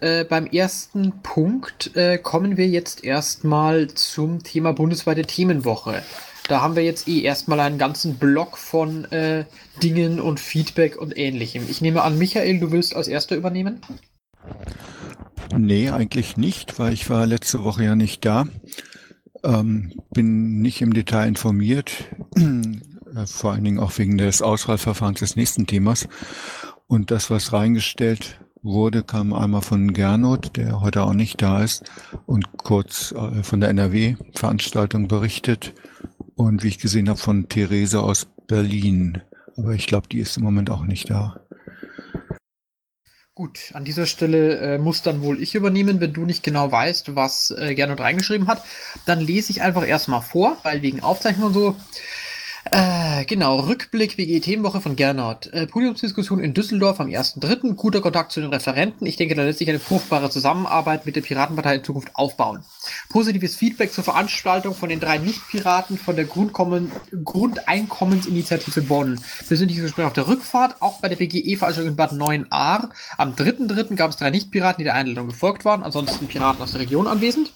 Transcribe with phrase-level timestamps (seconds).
[0.00, 6.02] Äh, beim ersten Punkt äh, kommen wir jetzt erstmal zum Thema bundesweite Themenwoche.
[6.48, 9.44] Da haben wir jetzt eh erstmal einen ganzen Block von äh,
[9.82, 11.64] Dingen und Feedback und ähnlichem.
[11.68, 13.82] Ich nehme an, Michael, du willst als erster übernehmen?
[15.56, 18.46] Nee, eigentlich nicht, weil ich war letzte Woche ja nicht da.
[19.44, 21.92] Ähm, bin nicht im Detail informiert,
[22.36, 26.08] äh, vor allen Dingen auch wegen des Auswahlverfahrens des nächsten Themas.
[26.86, 31.90] Und das, was reingestellt wurde, kam einmal von Gernot, der heute auch nicht da ist,
[32.26, 35.74] und kurz äh, von der NRW-Veranstaltung berichtet
[36.34, 39.22] und wie ich gesehen habe von Therese aus Berlin.
[39.56, 41.40] Aber ich glaube, die ist im Moment auch nicht da.
[43.34, 47.14] Gut, an dieser Stelle äh, muss dann wohl ich übernehmen, wenn du nicht genau weißt,
[47.16, 48.62] was äh, Gernot reingeschrieben hat.
[49.06, 51.76] Dann lese ich einfach erstmal vor, weil wegen Aufzeichnung und so
[52.66, 55.46] äh, genau, Rückblick WG-Themenwoche von Gernot.
[55.52, 57.74] Äh, Podiumsdiskussion in Düsseldorf am 1.3.
[57.74, 59.06] Guter Kontakt zu den Referenten.
[59.06, 62.62] Ich denke, da lässt sich eine fruchtbare Zusammenarbeit mit der Piratenpartei in Zukunft aufbauen.
[63.08, 66.92] Positives Feedback zur Veranstaltung von den drei Nicht-Piraten von der Grundkommen
[67.24, 69.20] Grundeinkommensinitiative Bonn.
[69.46, 72.90] Persönliches Gespräch auf der Rückfahrt, auch bei der WGE-Veranstaltung in Bad 9a.
[73.16, 73.94] Am 3.3.
[73.96, 77.52] gab es drei Nicht-Piraten, die der Einladung gefolgt waren, ansonsten Piraten aus der Region anwesend.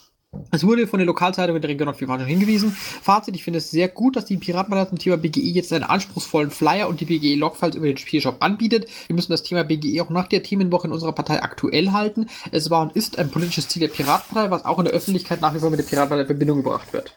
[0.51, 1.93] Es wurde von der Lokalzeitung der Region
[2.25, 2.71] hingewiesen.
[2.73, 6.51] Fazit, ich finde es sehr gut, dass die Piratenpartei zum Thema BGE jetzt einen anspruchsvollen
[6.51, 8.89] Flyer und die BGE Logfiles über den Spielshop anbietet.
[9.07, 12.27] Wir müssen das Thema BGE auch nach der Themenwoche in unserer Partei aktuell halten.
[12.51, 15.55] Es war und ist ein politisches Ziel der Piratenpartei, was auch in der Öffentlichkeit nach
[15.55, 17.17] wie vor mit der Piratenpartei in Verbindung gebracht wird.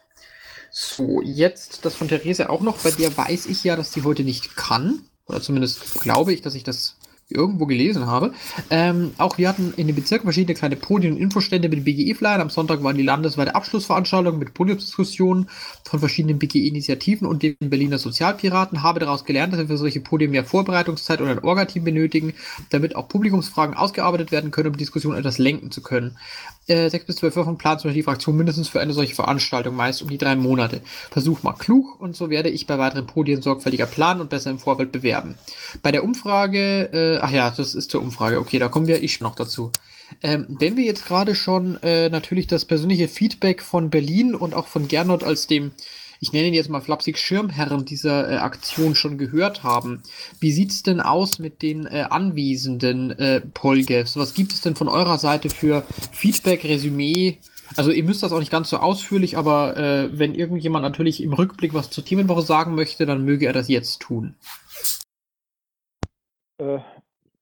[0.72, 2.78] So, jetzt das von Therese auch noch.
[2.78, 5.02] Bei der weiß ich ja, dass sie heute nicht kann.
[5.26, 6.97] Oder zumindest glaube ich, dass ich das
[7.30, 8.34] irgendwo gelesen habe.
[8.70, 12.42] Ähm, auch wir hatten in den Bezirken verschiedene kleine Podien- und Infostände mit BGE-Flyern.
[12.42, 15.50] Am Sonntag waren die landesweite Abschlussveranstaltung mit Podiumsdiskussionen
[15.84, 18.84] von verschiedenen BGE-Initiativen und den Berliner Sozialpiraten.
[18.84, 22.34] Habe daraus gelernt, dass wir für solche Podien mehr Vorbereitungszeit und ein Orga-Team benötigen,
[22.70, 26.18] damit auch Publikumsfragen ausgearbeitet werden können, um die Diskussion etwas lenken zu können
[26.68, 29.76] äh, sechs bis zwölf Wochen plant zum Beispiel die Fraktion mindestens für eine solche Veranstaltung,
[29.76, 30.82] meist um die drei Monate.
[31.12, 34.60] Versuch mal klug und so werde ich bei weiteren Podien sorgfältiger planen und besser im
[34.60, 35.38] Vorfeld bewerben.
[35.82, 39.22] Bei der Umfrage, äh, ach ja, das ist zur Umfrage, okay, da kommen wir ich
[39.22, 39.72] noch dazu.
[40.22, 44.68] Ähm, wenn wir jetzt gerade schon äh, natürlich das persönliche Feedback von Berlin und auch
[44.68, 45.72] von Gernot als dem
[46.20, 50.04] ich nenne ihn jetzt mal flapsig Schirmherren dieser äh, Aktion schon gehört haben.
[50.40, 54.18] Wie sieht's denn aus mit den äh, anwesenden äh, Polgefs?
[54.18, 57.38] Was gibt es denn von eurer Seite für Feedback, Resümee?
[57.76, 61.34] Also ihr müsst das auch nicht ganz so ausführlich, aber äh, wenn irgendjemand natürlich im
[61.34, 64.36] Rückblick was zur Themenwoche sagen möchte, dann möge er das jetzt tun.
[66.60, 66.80] Äh,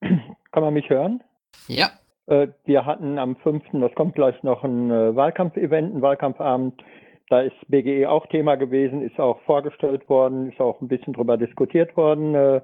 [0.00, 1.22] kann man mich hören?
[1.68, 1.90] Ja.
[2.26, 6.82] Äh, wir hatten am 5., das kommt gleich noch ein äh, Wahlkampfevent, ein Wahlkampfabend
[7.28, 11.36] da ist BGE auch Thema gewesen, ist auch vorgestellt worden, ist auch ein bisschen drüber
[11.36, 12.60] diskutiert worden, äh,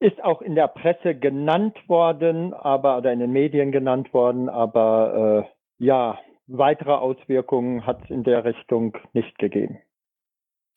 [0.00, 5.46] ist auch in der Presse genannt worden, aber oder in den Medien genannt worden, aber
[5.46, 9.78] äh, ja, weitere Auswirkungen hat es in der Richtung nicht gegeben.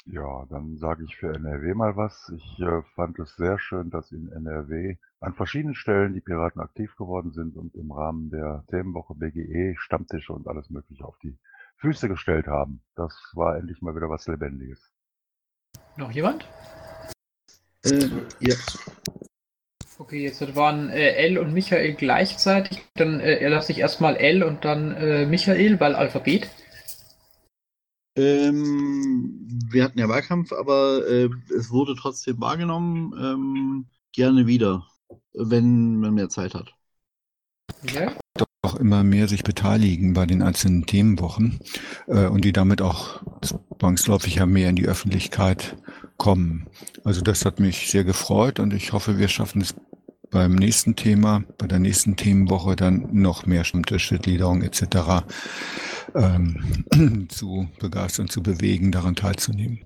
[0.07, 2.31] Ja, dann sage ich für NRW mal was.
[2.35, 6.95] Ich äh, fand es sehr schön, dass in NRW an verschiedenen Stellen die Piraten aktiv
[6.95, 11.35] geworden sind und im Rahmen der Themenwoche BGE Stammtische und alles Mögliche auf die
[11.77, 12.81] Füße gestellt haben.
[12.95, 14.79] Das war endlich mal wieder was Lebendiges.
[15.97, 16.45] Noch jemand?
[17.83, 18.09] Äh,
[18.39, 18.55] ja.
[19.97, 22.83] Okay, jetzt waren äh, L und Michael gleichzeitig.
[22.95, 26.49] Dann äh, erlasse ich erstmal L und dann äh, Michael, weil Alphabet.
[28.17, 33.13] Ähm, wir hatten ja Wahlkampf, aber äh, es wurde trotzdem wahrgenommen.
[33.17, 34.87] Ähm, gerne wieder,
[35.33, 36.73] wenn man mehr Zeit hat.
[37.83, 38.15] Ja
[38.75, 41.59] auch immer mehr sich beteiligen bei den einzelnen Themenwochen
[42.07, 43.21] äh, und die damit auch
[43.79, 45.77] zwangsläufig ja mehr in die Öffentlichkeit
[46.17, 46.67] kommen.
[47.03, 49.75] Also das hat mich sehr gefreut und ich hoffe, wir schaffen es
[50.31, 55.23] beim nächsten Thema, bei der nächsten Themenwoche dann noch mehr Stammtische, Gliederung etc.
[56.13, 56.85] Ähm,
[57.29, 59.85] zu begeistern, zu bewegen, daran teilzunehmen.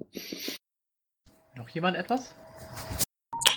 [1.56, 2.33] Noch jemand etwas?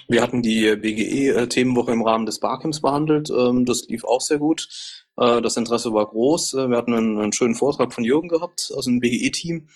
[0.09, 3.31] Wir hatten die BGE-Themenwoche im Rahmen des Barcamps behandelt.
[3.31, 4.69] Ähm, das lief auch sehr gut.
[5.17, 6.55] Äh, das Interesse war groß.
[6.55, 9.69] Äh, wir hatten einen, einen schönen Vortrag von Jürgen gehabt aus dem BGE-Team,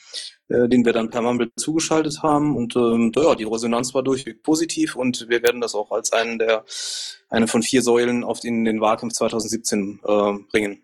[0.49, 2.57] äh, den wir dann per Mumble zugeschaltet haben.
[2.57, 6.39] Und ähm, ja, die Resonanz war durchweg positiv und wir werden das auch als einen
[6.39, 6.65] der,
[7.29, 10.83] eine von vier Säulen auf den, den Wahlkampf 2017 äh, bringen.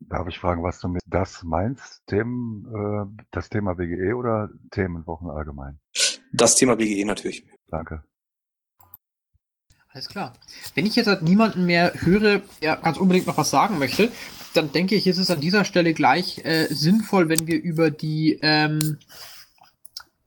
[0.00, 2.06] Darf ich fragen, was du mit das meinst?
[2.06, 5.80] Themen, äh, das Thema BGE oder Themenwochen allgemein?
[6.32, 7.44] Das Thema BGE natürlich.
[7.68, 8.04] Danke.
[9.98, 10.32] Alles klar.
[10.76, 14.12] Wenn ich jetzt halt niemanden mehr höre, der ganz unbedingt noch was sagen möchte,
[14.54, 18.38] dann denke ich, ist es an dieser Stelle gleich äh, sinnvoll, wenn wir über die
[18.40, 18.98] ähm,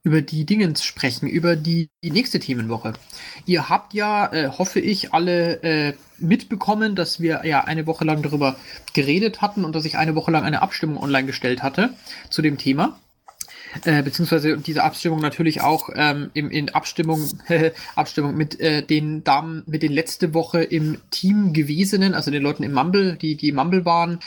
[0.03, 2.91] über die Dingens sprechen, über die, die nächste Themenwoche.
[3.45, 8.23] Ihr habt ja, äh, hoffe ich, alle äh, mitbekommen, dass wir ja eine Woche lang
[8.23, 8.57] darüber
[8.91, 11.93] geredet hatten und dass ich eine Woche lang eine Abstimmung online gestellt hatte
[12.29, 12.99] zu dem Thema.
[13.85, 17.29] Äh, beziehungsweise diese Abstimmung natürlich auch ähm, im, in Abstimmung,
[17.95, 22.63] Abstimmung mit äh, den Damen, mit den letzte Woche im Team gewesenen, also den Leuten
[22.63, 24.19] im Mumble, die, die Mumble waren,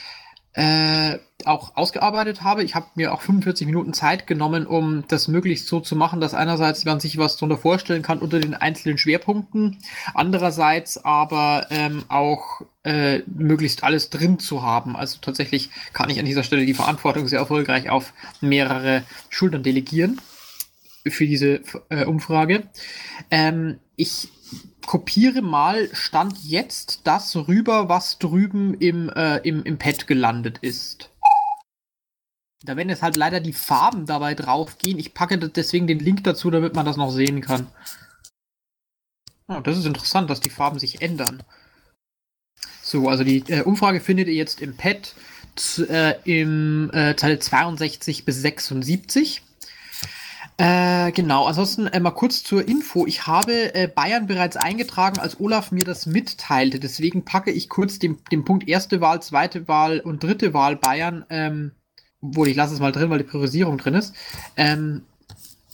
[0.55, 2.63] äh, auch ausgearbeitet habe.
[2.63, 6.33] Ich habe mir auch 45 Minuten Zeit genommen, um das möglichst so zu machen, dass
[6.33, 9.77] einerseits man sich was darunter vorstellen kann unter den einzelnen Schwerpunkten,
[10.13, 14.95] andererseits aber ähm, auch äh, möglichst alles drin zu haben.
[14.95, 20.21] Also tatsächlich kann ich an dieser Stelle die Verantwortung sehr erfolgreich auf mehrere Schultern delegieren
[21.07, 22.63] für diese äh, Umfrage.
[23.29, 24.29] Ähm, ich
[24.85, 31.09] kopiere mal Stand jetzt das rüber, was drüben im, äh, im, im Pad gelandet ist.
[32.63, 34.97] Da werden jetzt halt leider die Farben dabei draufgehen.
[34.97, 37.67] Ich packe deswegen den Link dazu, damit man das noch sehen kann.
[39.47, 41.43] Oh, das ist interessant, dass die Farben sich ändern.
[42.81, 45.15] So, also die äh, Umfrage findet ihr jetzt im Pad
[45.89, 49.41] äh, im äh, Teil 62 bis 76.
[50.57, 53.05] Äh, genau, ansonsten äh, mal kurz zur Info.
[53.05, 56.79] Ich habe äh, Bayern bereits eingetragen, als Olaf mir das mitteilte.
[56.79, 61.25] Deswegen packe ich kurz den, den Punkt erste Wahl, zweite Wahl und dritte Wahl Bayern,
[61.29, 61.71] ähm,
[62.21, 64.15] wohl ich lasse es mal drin, weil die Priorisierung drin ist.
[64.55, 65.01] Ähm,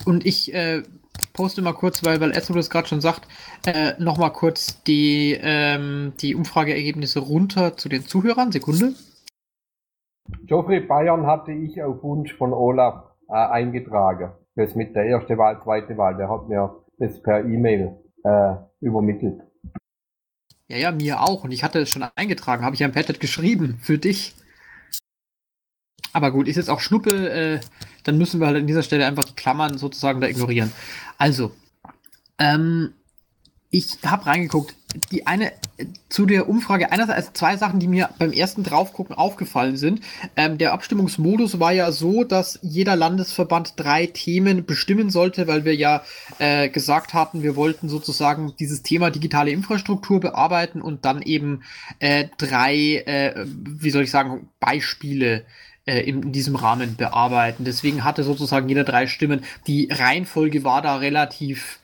[0.06, 0.82] und ich äh,
[1.32, 3.28] poste mal kurz, weil, weil Ezra das gerade schon sagt,
[3.68, 8.52] äh, nochmal kurz die, ähm, die Umfrageergebnisse runter zu den Zuhörern.
[8.52, 8.96] Sekunde.
[10.48, 15.62] Geoffrey Bayern hatte ich auf Wunsch von Olaf äh, eingetragen das mit der ersten Wahl,
[15.64, 19.42] zweite Wahl, der hat mir das per E-Mail äh, übermittelt.
[20.68, 21.44] Ja, ja, mir auch.
[21.44, 24.36] Und ich hatte es schon eingetragen, habe ich ja im Padlet geschrieben, für dich.
[26.14, 27.60] Aber gut, ist jetzt auch Schnuppe, äh,
[28.04, 30.72] dann müssen wir halt an dieser Stelle einfach die Klammern sozusagen da ignorieren.
[31.18, 31.52] Also,
[32.38, 32.94] ähm,
[33.72, 34.76] ich habe reingeguckt.
[35.14, 35.54] Die eine
[36.10, 40.02] zu der Umfrage einerseits zwei Sachen, die mir beim ersten draufgucken aufgefallen sind.
[40.36, 45.74] Ähm, der Abstimmungsmodus war ja so, dass jeder Landesverband drei Themen bestimmen sollte, weil wir
[45.74, 46.04] ja
[46.40, 51.64] äh, gesagt hatten, wir wollten sozusagen dieses Thema digitale Infrastruktur bearbeiten und dann eben
[52.00, 55.46] äh, drei, äh, wie soll ich sagen, Beispiele
[55.86, 57.64] äh, in, in diesem Rahmen bearbeiten.
[57.64, 59.46] Deswegen hatte sozusagen jeder drei Stimmen.
[59.68, 61.80] Die Reihenfolge war da relativ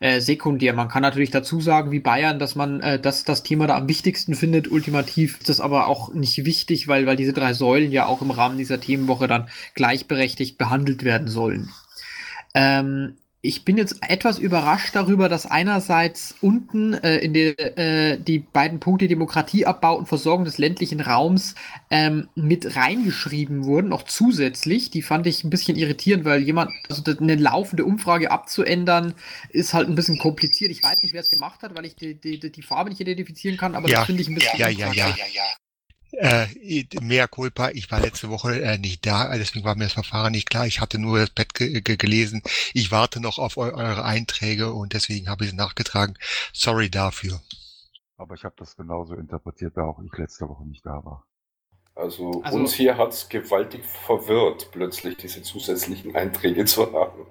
[0.00, 0.72] äh, sekundär.
[0.72, 3.88] Man kann natürlich dazu sagen, wie Bayern, dass man äh, das, das Thema da am
[3.88, 4.70] wichtigsten findet.
[4.70, 8.30] Ultimativ ist das aber auch nicht wichtig, weil, weil diese drei Säulen ja auch im
[8.30, 11.70] Rahmen dieser Themenwoche dann gleichberechtigt behandelt werden sollen.
[12.54, 18.38] Ähm, ich bin jetzt etwas überrascht darüber, dass einerseits unten äh, in der äh, die
[18.38, 21.54] beiden Punkte Demokratieabbau und Versorgung des ländlichen Raums
[21.90, 24.88] ähm, mit reingeschrieben wurden, noch zusätzlich.
[24.88, 29.12] Die fand ich ein bisschen irritierend, weil jemand, also eine laufende Umfrage abzuändern,
[29.50, 30.70] ist halt ein bisschen kompliziert.
[30.70, 33.58] Ich weiß nicht, wer es gemacht hat, weil ich die, die, die Farbe nicht identifizieren
[33.58, 34.58] kann, aber ja, das finde ich ein bisschen.
[34.58, 35.44] Ja, ja, ja, ja, ja.
[36.18, 36.46] Äh,
[37.00, 40.48] mehr Culpa, ich war letzte Woche äh, nicht da, deswegen war mir das Verfahren nicht
[40.48, 40.66] klar.
[40.66, 42.42] Ich hatte nur das Bett ge ge gelesen.
[42.72, 46.16] Ich warte noch auf eu eure Einträge und deswegen habe ich es nachgetragen.
[46.52, 47.40] Sorry dafür.
[48.16, 51.26] Aber ich habe das genauso interpretiert, da auch ich letzte Woche nicht da war.
[51.94, 57.26] Also, Also- uns hier hat es gewaltig verwirrt, plötzlich diese zusätzlichen Einträge zu haben.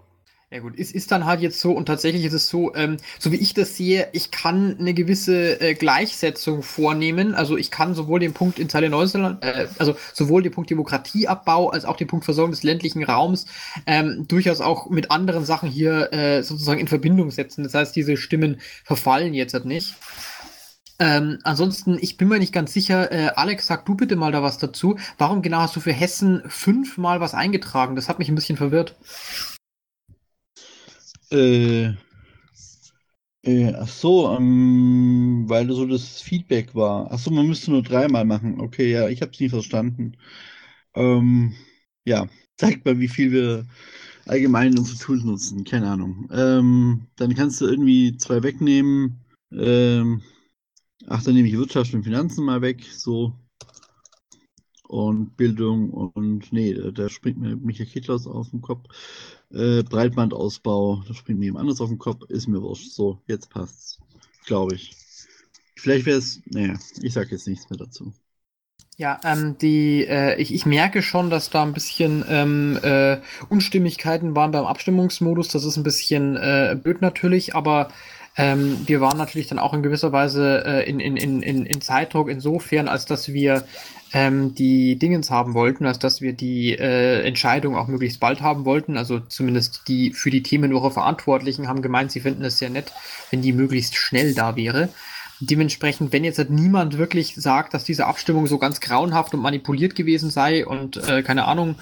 [0.54, 3.32] Ja gut, es ist dann halt jetzt so und tatsächlich ist es so, ähm, so
[3.32, 7.34] wie ich das sehe, ich kann eine gewisse äh, Gleichsetzung vornehmen.
[7.34, 11.70] Also ich kann sowohl den Punkt in Zeile 19, äh, also sowohl den Punkt Demokratieabbau
[11.70, 13.48] als auch den Punkt Versorgung des ländlichen Raums
[13.88, 17.64] ähm, durchaus auch mit anderen Sachen hier äh, sozusagen in Verbindung setzen.
[17.64, 19.96] Das heißt, diese Stimmen verfallen jetzt halt nicht.
[21.00, 23.12] Ähm, ansonsten, ich bin mir nicht ganz sicher.
[23.12, 24.98] Äh, Alex, sag du bitte mal da was dazu.
[25.18, 27.96] Warum genau hast du für Hessen fünfmal was eingetragen?
[27.96, 28.96] Das hat mich ein bisschen verwirrt.
[31.34, 31.96] Äh,
[33.44, 37.08] äh, ach so, ähm, weil so das Feedback war.
[37.12, 38.60] Ach so, man müsste nur dreimal machen.
[38.62, 40.18] Okay, ja, ich habe es nie verstanden.
[40.96, 41.56] Ähm,
[42.06, 43.68] ja, zeigt mal, wie viel wir
[44.28, 45.64] allgemein unsere Tools nutzen.
[45.66, 46.30] Keine Ahnung.
[46.34, 49.20] Ähm, dann kannst du irgendwie zwei wegnehmen.
[49.54, 50.22] Ähm,
[51.08, 52.84] ach, dann nehme ich Wirtschaft und Finanzen mal weg.
[52.92, 53.34] So.
[54.88, 58.88] Und Bildung und nee, da, springt mir Michael Kittlaus auf den Kopf.
[59.54, 62.92] Äh, Breitbandausbau, da springt mir jemand anderes auf den Kopf, ist mir wurscht.
[62.92, 64.00] So, jetzt passt's.
[64.46, 64.96] Glaube ich.
[65.76, 68.14] Vielleicht wäre es, naja, ich sag jetzt nichts mehr dazu.
[68.98, 73.18] Ja, ähm, die, äh, ich, ich merke schon, dass da ein bisschen ähm, äh,
[73.50, 75.48] Unstimmigkeiten waren beim Abstimmungsmodus.
[75.48, 77.90] Das ist ein bisschen äh, blöd natürlich, aber
[78.36, 82.30] Ähm, wir waren natürlich dann auch in gewisser Weise äh, in, in, in, in Zeitdruck
[82.30, 83.66] insofern, als dass wir
[84.14, 88.66] ähm, die Dingens haben wollten, als dass wir die äh, Entscheidung auch möglichst bald haben
[88.66, 88.98] wollten.
[88.98, 92.92] Also zumindest die für die Themenwoche Verantwortlichen haben gemeint, sie finden es sehr nett,
[93.30, 94.90] wenn die möglichst schnell da wäre.
[95.40, 99.96] Dementsprechend, wenn jetzt halt niemand wirklich sagt, dass diese Abstimmung so ganz grauenhaft und manipuliert
[99.96, 101.76] gewesen sei und äh, keine Ahnung,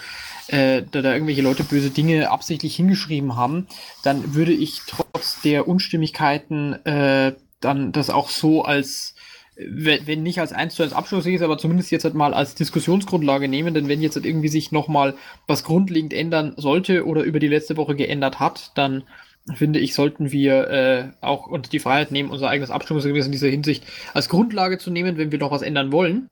[0.47, 3.67] äh, da, da irgendwelche Leute böse Dinge absichtlich hingeschrieben haben,
[4.03, 9.15] dann würde ich trotz der Unstimmigkeiten äh, dann das auch so als
[9.63, 13.47] wenn nicht als 1 zu 1 Abschluss ist, aber zumindest jetzt halt mal als Diskussionsgrundlage
[13.47, 15.15] nehmen, denn wenn jetzt halt irgendwie sich nochmal
[15.45, 19.03] was grundlegend ändern sollte oder über die letzte Woche geändert hat, dann
[19.55, 23.47] finde ich, sollten wir äh, auch uns die Freiheit nehmen, unser eigenes Abstimmungsergebnis in dieser
[23.47, 23.83] Hinsicht
[24.13, 26.27] als Grundlage zu nehmen, wenn wir noch was ändern wollen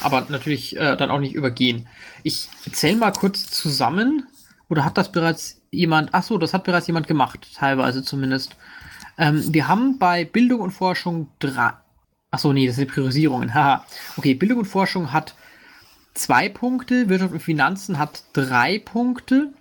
[0.00, 1.88] aber natürlich äh, dann auch nicht übergehen.
[2.22, 4.26] Ich zähle mal kurz zusammen.
[4.70, 6.10] Oder hat das bereits jemand?
[6.12, 8.56] Ach so, das hat bereits jemand gemacht, teilweise zumindest.
[9.18, 11.72] Ähm, wir haben bei Bildung und Forschung drei.
[12.30, 13.54] Ach so, nee, das sind Priorisierungen.
[13.54, 13.84] Haha.
[14.16, 15.34] okay, Bildung und Forschung hat
[16.14, 19.52] zwei Punkte, Wirtschaft und Finanzen hat drei Punkte,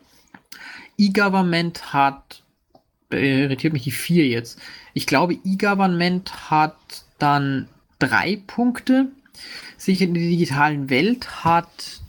[0.98, 2.42] E-Government hat
[3.13, 4.60] irritiert mich die vier jetzt.
[4.93, 6.77] Ich glaube, E-Government hat
[7.20, 7.67] dann
[8.00, 9.08] drei Punkte
[9.77, 12.01] sich in der digitalen Welt hat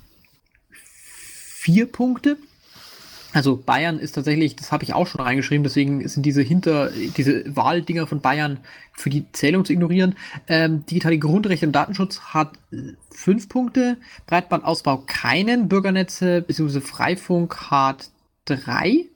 [1.65, 2.37] vier Punkte.
[3.33, 7.45] Also Bayern ist tatsächlich, das habe ich auch schon reingeschrieben, deswegen sind diese hinter, diese
[7.57, 8.61] Wahldinger von Bayern
[8.93, 10.15] für die Zählung zu ignorieren.
[10.47, 12.53] Ähm, digitale Grundrechte und Datenschutz hat
[13.11, 13.97] fünf Punkte,
[14.27, 16.81] Breitbandausbau keinen, Bürgernetze bzw.
[16.81, 18.11] Freifunk hat
[18.45, 19.07] drei.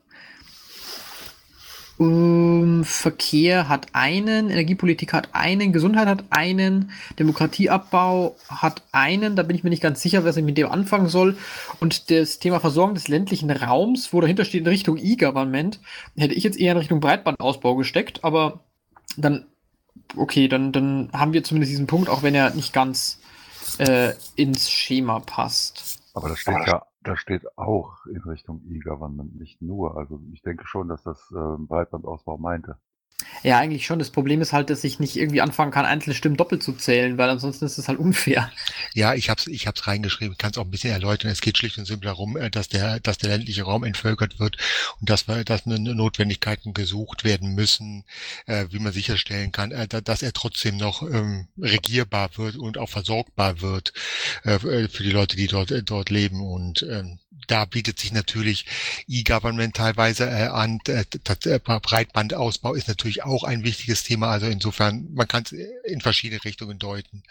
[1.99, 9.57] Um, Verkehr hat einen, Energiepolitik hat einen, Gesundheit hat einen, Demokratieabbau hat einen, da bin
[9.57, 11.35] ich mir nicht ganz sicher, was ich mit dem anfangen soll.
[11.81, 15.81] Und das Thema Versorgung des ländlichen Raums, wo dahinter steht in Richtung E-Government,
[16.15, 18.61] hätte ich jetzt eher in Richtung Breitbandausbau gesteckt, aber
[19.17, 19.47] dann,
[20.15, 23.19] okay, dann, dann haben wir zumindest diesen Punkt, auch wenn er nicht ganz
[23.77, 25.99] äh, ins Schema passt.
[26.13, 29.97] Aber das steht ja da steht auch in Richtung E-Government, nicht nur.
[29.97, 32.77] Also ich denke schon, dass das äh, Breitbandausbau meinte.
[33.43, 33.99] Ja, eigentlich schon.
[33.99, 37.17] Das Problem ist halt, dass ich nicht irgendwie anfangen kann, einzelne Stimmen doppelt zu zählen,
[37.17, 38.51] weil ansonsten ist das halt unfair.
[38.93, 41.31] Ja, ich hab's, ich hab's reingeschrieben, kann es auch ein bisschen erläutern.
[41.31, 44.57] Es geht schlicht und simpel darum, äh, dass der, dass der ländliche Raum entvölkert wird
[44.99, 48.03] und dass, dass Notwendigkeiten gesucht werden müssen,
[48.45, 52.89] äh, wie man sicherstellen kann, äh, dass er trotzdem noch ähm, regierbar wird und auch
[52.89, 53.93] versorgbar wird
[54.43, 56.41] äh, für die Leute, die dort, äh, dort leben.
[56.41, 58.65] Und ähm, da bietet sich natürlich
[59.07, 60.79] E-Government teilweise äh, an.
[60.87, 61.05] Äh,
[61.59, 64.29] Breitbandausbau ist natürlich auch ein wichtiges Thema.
[64.29, 67.23] Also insofern, man kann es in verschiedene Richtungen deuten.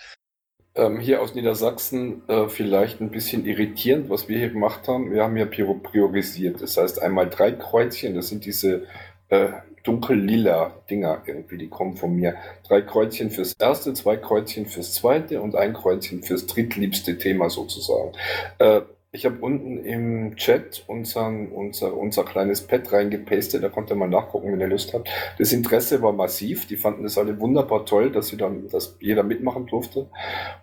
[0.75, 5.13] Ähm, hier aus Niedersachsen äh, vielleicht ein bisschen irritierend, was wir hier gemacht haben.
[5.13, 6.63] Wir haben ja priorisiert.
[6.63, 8.87] Das heißt einmal drei Kreuzchen, das sind diese
[9.29, 9.49] äh,
[9.83, 12.37] dunkel-lila Dinger irgendwie, die kommen von mir.
[12.67, 18.13] Drei Kreuzchen fürs erste, zwei Kreuzchen fürs zweite und ein Kreuzchen fürs drittliebste Thema sozusagen.
[18.59, 24.11] Äh, ich habe unten im Chat unseren, unser, unser kleines Pad reingepastet, da konnte man
[24.11, 25.09] nachgucken, wenn ihr Lust habt.
[25.39, 29.23] Das Interesse war massiv, die fanden das alle wunderbar toll, dass sie dann, dass jeder
[29.23, 30.11] mitmachen durfte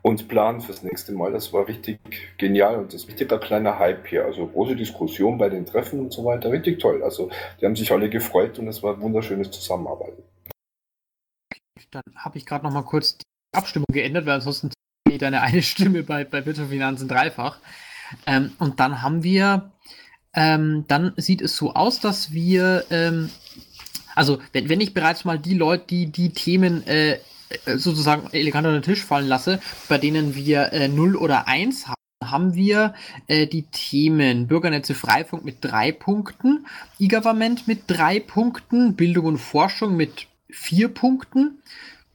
[0.04, 1.32] und planen fürs nächste Mal.
[1.32, 2.00] Das war richtig
[2.38, 4.26] genial und das ist ein richtiger kleiner Hype hier.
[4.26, 7.02] Also große Diskussion bei den Treffen und so weiter, richtig toll.
[7.02, 10.22] Also die haben sich alle gefreut und es war wunderschönes Zusammenarbeiten.
[11.90, 13.24] Dann habe ich gerade noch mal kurz die
[13.58, 14.70] Abstimmung geändert, weil ansonsten
[15.08, 16.72] geht eine eine Stimme bei, bei Wirtschaft
[17.10, 17.60] dreifach.
[18.26, 19.72] Ähm, und dann haben wir,
[20.34, 23.30] ähm, dann sieht es so aus, dass wir, ähm,
[24.16, 27.20] also wenn, wenn ich bereits mal die Leute, die die Themen äh,
[27.66, 31.96] sozusagen elegant unter den Tisch fallen lasse, bei denen wir äh, 0 oder 1 haben,
[32.24, 32.94] haben wir
[33.28, 36.66] äh, die Themen Bürgernetze Freifunk mit drei Punkten,
[37.00, 41.62] E-Government mit drei Punkten, Bildung und Forschung mit vier Punkten,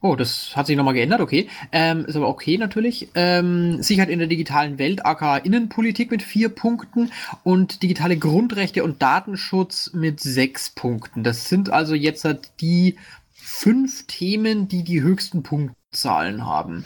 [0.03, 1.47] Oh, das hat sich nochmal geändert, okay.
[1.71, 3.09] Ähm, ist aber okay natürlich.
[3.13, 7.11] Ähm, Sicherheit in der digitalen Welt, aka Innenpolitik mit vier Punkten
[7.43, 11.23] und digitale Grundrechte und Datenschutz mit sechs Punkten.
[11.23, 12.27] Das sind also jetzt
[12.59, 12.97] die
[13.31, 16.85] fünf Themen, die die höchsten Punktzahlen haben.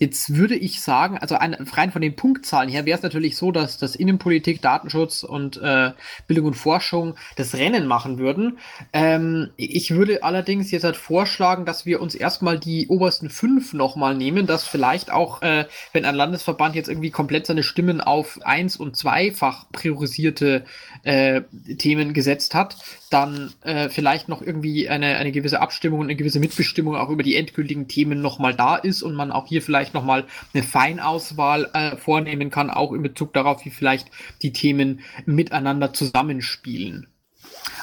[0.00, 3.52] Jetzt würde ich sagen, also ein, rein von den Punktzahlen her wäre es natürlich so,
[3.52, 5.92] dass das Innenpolitik, Datenschutz und äh,
[6.26, 8.58] Bildung und Forschung das Rennen machen würden.
[8.92, 14.16] Ähm, ich würde allerdings jetzt halt vorschlagen, dass wir uns erstmal die obersten fünf nochmal
[14.16, 18.76] nehmen, dass vielleicht auch, äh, wenn ein Landesverband jetzt irgendwie komplett seine Stimmen auf eins
[18.76, 20.64] und zweifach priorisierte
[21.04, 21.42] äh,
[21.78, 22.76] Themen gesetzt hat,
[23.14, 27.22] dann äh, vielleicht noch irgendwie eine, eine gewisse Abstimmung und eine gewisse Mitbestimmung auch über
[27.22, 31.96] die endgültigen Themen nochmal da ist und man auch hier vielleicht nochmal eine Feinauswahl äh,
[31.96, 34.08] vornehmen kann, auch in Bezug darauf, wie vielleicht
[34.42, 37.06] die Themen miteinander zusammenspielen.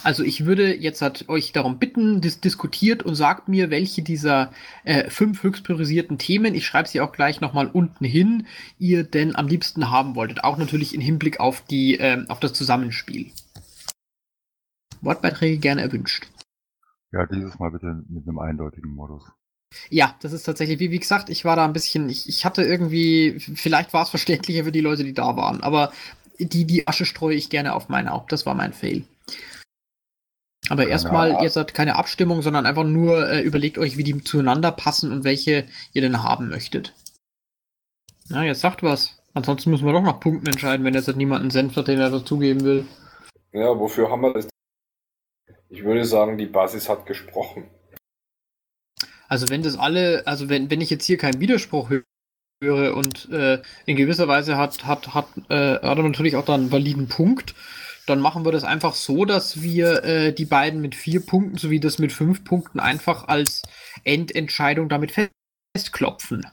[0.04, 4.52] Also ich würde jetzt halt euch darum bitten, dis diskutiert und sagt mir, welche dieser
[4.84, 8.48] äh, fünf höchst priorisierten Themen, ich schreibe sie auch gleich nochmal unten hin,
[8.80, 10.44] ihr denn am liebsten haben wolltet.
[10.44, 13.32] Auch natürlich im Hinblick auf, die, äh, auf das Zusammenspiel.
[15.02, 16.28] Wortbeiträge gerne erwünscht.
[17.12, 19.24] Ja, dieses Mal bitte mit einem eindeutigen Modus.
[19.90, 22.64] Ja, das ist tatsächlich, wie, wie gesagt, ich war da ein bisschen, ich, ich hatte
[22.64, 25.92] irgendwie, vielleicht war es verständlicher für die Leute, die da waren, aber
[26.40, 28.32] die, die Asche streue ich gerne auf mein Haupt.
[28.32, 29.04] Das war mein Fail.
[30.70, 34.72] Aber erstmal, ihr seid keine Abstimmung, sondern einfach nur äh, überlegt euch, wie die zueinander
[34.72, 36.94] passen und welche ihr denn haben möchtet.
[38.30, 39.22] Na, jetzt sagt was.
[39.34, 42.00] Ansonsten müssen wir doch nach Punkten entscheiden, wenn jetzt halt niemand einen Senf hat, den
[42.00, 42.86] er dazugeben will.
[43.54, 44.48] Ja, wofür haben wir das?
[45.72, 47.70] Ich würde sagen, die Basis hat gesprochen.
[49.30, 51.90] Also wenn das alle, also wenn, wenn ich jetzt hier keinen Widerspruch
[52.62, 56.56] höre und äh, in gewisser Weise hat, hat, hat, äh, hat er natürlich auch da
[56.56, 57.56] einen validen Punkt,
[58.06, 61.80] dann machen wir das einfach so, dass wir äh, die beiden mit vier Punkten sowie
[61.80, 63.62] das mit fünf Punkten einfach als
[64.04, 65.14] Endentscheidung damit
[65.74, 66.46] festklopfen.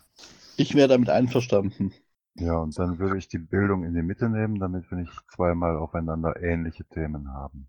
[0.57, 1.93] Ich wäre damit einverstanden.
[2.37, 5.77] Ja, und dann würde ich die Bildung in die Mitte nehmen, damit wir nicht zweimal
[5.77, 7.69] aufeinander ähnliche Themen haben.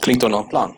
[0.00, 0.76] Klingt doch nach einem Plan.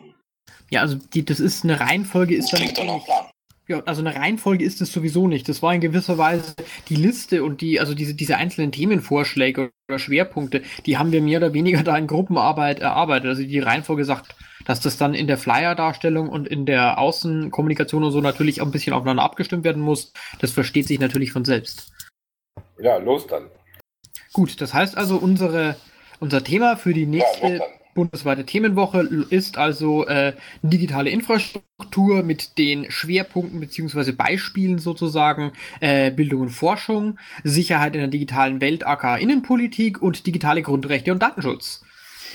[0.69, 3.25] Ja, also die, das ist eine Reihenfolge ist dann Klingt doch nach Plan.
[3.67, 5.49] ja, also eine Reihenfolge ist es sowieso nicht.
[5.49, 6.55] Das war in gewisser Weise
[6.89, 11.39] die Liste und die, also diese, diese einzelnen Themenvorschläge oder Schwerpunkte, die haben wir mehr
[11.39, 13.29] oder weniger da in Gruppenarbeit erarbeitet.
[13.29, 14.35] Also die Reihenfolge sagt,
[14.65, 18.71] dass das dann in der Flyer-Darstellung und in der Außenkommunikation und so natürlich auch ein
[18.71, 20.13] bisschen aufeinander abgestimmt werden muss.
[20.39, 21.91] Das versteht sich natürlich von selbst.
[22.77, 23.49] Ja, los dann.
[24.33, 25.75] Gut, das heißt also, unsere,
[26.19, 27.78] unser Thema für die Ja, los nächste dann.
[27.99, 35.51] Bundesweite Themenwoche ist also äh, digitale Infrastruktur mit den Schwerpunkten beziehungsweise Beispielen sozusagen
[35.81, 41.21] äh, Bildung und Forschung, Sicherheit in der digitalen Welt, aka Innenpolitik und digitale Grundrechte und
[41.21, 41.83] Datenschutz.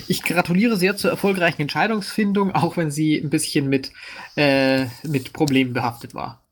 [0.06, 3.90] Ich gratuliere sehr zur erfolgreichen Entscheidungsfindung, auch wenn sie ein bisschen mit,
[4.36, 6.42] äh, mit Problemen behaftet war.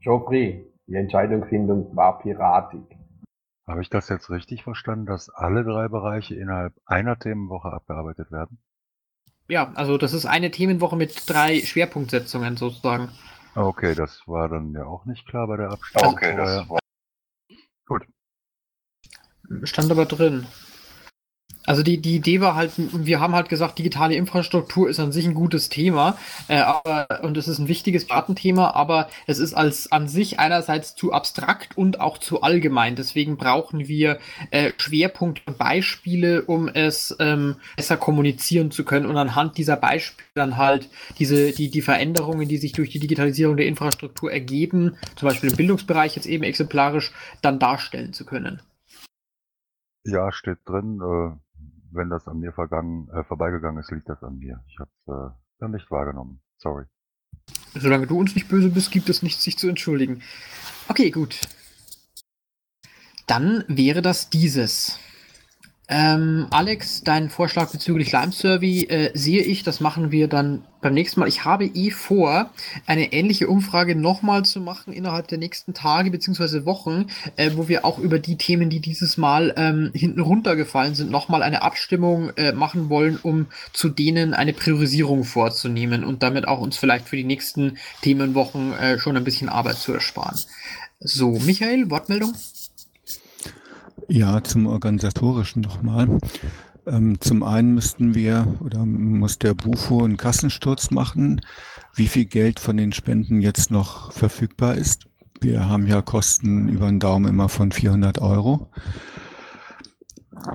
[0.00, 2.82] Joffrey, die Entscheidungsfindung war piratig.
[3.66, 8.58] Habe ich das jetzt richtig verstanden, dass alle drei Bereiche innerhalb einer Themenwoche abgearbeitet werden?
[9.48, 13.10] Ja, also das ist eine Themenwoche mit drei Schwerpunktsetzungen sozusagen.
[13.54, 16.14] Okay, das war dann ja auch nicht klar bei der Abstimmung.
[16.14, 16.78] Okay, das war.
[17.86, 18.06] Gut.
[19.62, 20.46] Stand aber drin.
[21.66, 25.26] Also die, die Idee war halt, wir haben halt gesagt, digitale Infrastruktur ist an sich
[25.26, 29.90] ein gutes Thema, äh, aber, und es ist ein wichtiges Datenthema, aber es ist als
[29.90, 32.96] an sich einerseits zu abstrakt und auch zu allgemein.
[32.96, 34.18] Deswegen brauchen wir
[34.50, 40.28] äh, Schwerpunkte und Beispiele, um es ähm, besser kommunizieren zu können und anhand dieser Beispiele
[40.34, 45.28] dann halt diese, die, die Veränderungen, die sich durch die Digitalisierung der Infrastruktur ergeben, zum
[45.28, 48.60] Beispiel im Bildungsbereich jetzt eben exemplarisch, dann darstellen zu können.
[50.04, 51.00] Ja, steht drin.
[51.00, 51.43] Äh,
[51.94, 54.62] wenn das an mir vergangen, äh, vorbeigegangen ist, liegt das an mir.
[54.68, 56.40] Ich habe es äh, dann nicht wahrgenommen.
[56.58, 56.84] Sorry.
[57.74, 60.22] Solange du uns nicht böse bist, gibt es nichts, sich zu entschuldigen.
[60.88, 61.40] Okay, gut.
[63.26, 64.98] Dann wäre das dieses.
[65.86, 70.94] Ähm, Alex, deinen Vorschlag bezüglich Lime Survey äh, sehe ich, das machen wir dann beim
[70.94, 71.28] nächsten Mal.
[71.28, 72.50] Ich habe eh vor,
[72.86, 76.64] eine ähnliche Umfrage nochmal zu machen innerhalb der nächsten Tage bzw.
[76.64, 81.10] Wochen, äh, wo wir auch über die Themen, die dieses Mal ähm, hinten runtergefallen sind,
[81.10, 86.60] nochmal eine Abstimmung äh, machen wollen, um zu denen eine Priorisierung vorzunehmen und damit auch
[86.60, 90.38] uns vielleicht für die nächsten Themenwochen äh, schon ein bisschen Arbeit zu ersparen.
[91.00, 92.32] So, Michael, Wortmeldung?
[94.08, 96.18] Ja, zum Organisatorischen nochmal.
[96.86, 101.40] Ähm, zum einen müssten wir oder muss der Bufo einen Kassensturz machen,
[101.94, 105.06] wie viel Geld von den Spenden jetzt noch verfügbar ist.
[105.40, 108.70] Wir haben ja Kosten über den Daumen immer von 400 Euro.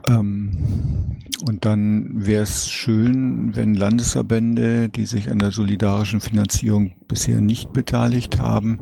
[0.07, 7.39] Ähm, und dann wäre es schön, wenn Landesverbände, die sich an der solidarischen Finanzierung bisher
[7.41, 8.79] nicht beteiligt haben,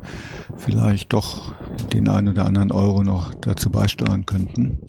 [0.56, 1.54] vielleicht doch
[1.92, 4.80] den einen oder anderen Euro noch dazu beisteuern könnten.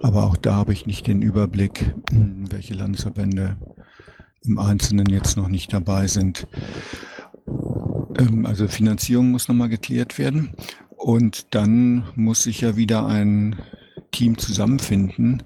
[0.00, 3.56] Aber auch da habe ich nicht den Überblick, welche Landesverbände
[4.44, 6.46] im Einzelnen jetzt noch nicht dabei sind.
[8.18, 10.50] Ähm, Also Finanzierung muss nochmal geklärt werden.
[10.96, 13.56] Und dann muss sich ja wieder ein
[14.16, 15.42] Team zusammenfinden,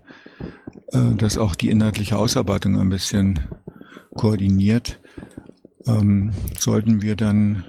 [0.92, 3.40] äh, das auch die inhaltliche Ausarbeitung ein bisschen
[4.14, 5.00] koordiniert.
[5.87, 7.64] Ähm, sollten wir dann,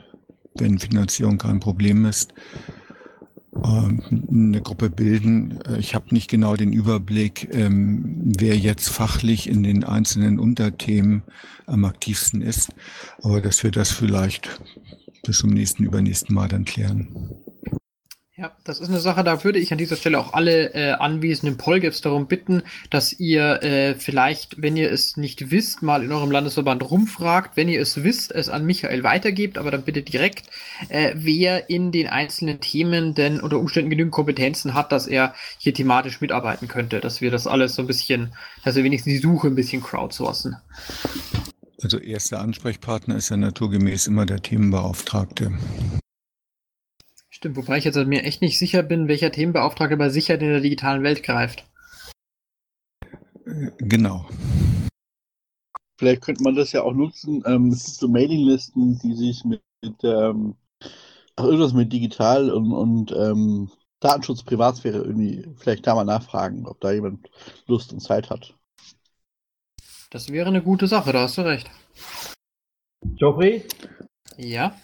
[0.55, 2.33] wenn Finanzierung kein Problem ist,
[3.63, 5.59] ähm, eine Gruppe bilden.
[5.61, 11.23] Äh, Ich habe nicht genau den Überblick, ähm, wer jetzt fachlich in den einzelnen Unterthemen
[11.65, 12.69] am aktivsten ist,
[13.23, 14.61] aber dass wir das vielleicht
[15.23, 17.07] bis zum nächsten, übernächsten Mal dann klären.
[18.41, 21.57] Ja, das ist eine Sache, da würde ich an dieser Stelle auch alle äh, anwesenden
[21.57, 26.31] Polgefs darum bitten, dass ihr äh, vielleicht, wenn ihr es nicht wisst, mal in eurem
[26.31, 30.47] Landesverband rumfragt, wenn ihr es wisst, es an Michael weitergebt, aber dann bitte direkt,
[30.89, 35.75] äh, wer in den einzelnen Themen denn unter Umständen genügend Kompetenzen hat, dass er hier
[35.75, 39.49] thematisch mitarbeiten könnte, dass wir das alles so ein bisschen, dass wir wenigstens die Suche
[39.49, 40.55] ein bisschen crowdsourcen.
[41.79, 45.51] Also erster Ansprechpartner ist ja naturgemäß immer der Themenbeauftragte.
[47.41, 50.61] Stimmt, wobei ich jetzt mir echt nicht sicher bin, welcher Themenbeauftragte bei Sicherheit in der
[50.61, 51.65] digitalen Welt greift.
[53.79, 54.29] Genau.
[55.97, 57.41] Vielleicht könnte man das ja auch nutzen.
[57.47, 60.53] Ähm, es gibt so Mailinglisten, die sich mit, mit ähm,
[61.35, 66.79] ach, irgendwas mit digital und, und ähm, Datenschutz, Privatsphäre irgendwie vielleicht da mal nachfragen, ob
[66.79, 67.27] da jemand
[67.65, 68.55] Lust und Zeit hat.
[70.11, 71.71] Das wäre eine gute Sache, da hast du recht.
[73.15, 73.65] Geoffrey,
[74.37, 74.75] Ja.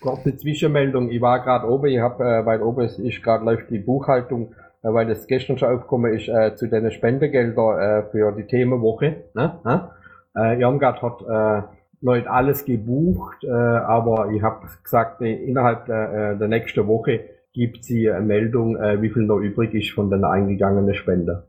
[0.00, 1.10] Kurze Zwischenmeldung.
[1.10, 4.92] Ich war gerade oben, ich hab, äh, weil oben ist, gerade läuft die Buchhaltung, äh,
[4.92, 9.24] weil das gestern schon aufgekommen ist, äh, zu den Spendegelder äh, für die Themenwoche.
[9.34, 9.58] Ne?
[9.64, 9.90] Ne?
[10.36, 11.66] Äh, Irmgard hat äh,
[12.00, 16.86] noch nicht alles gebucht, äh, aber ich habe gesagt, äh, innerhalb der, äh, der nächsten
[16.86, 17.20] Woche
[17.52, 21.42] gibt sie eine Meldung, äh, wie viel noch übrig ist von den eingegangenen Spenden.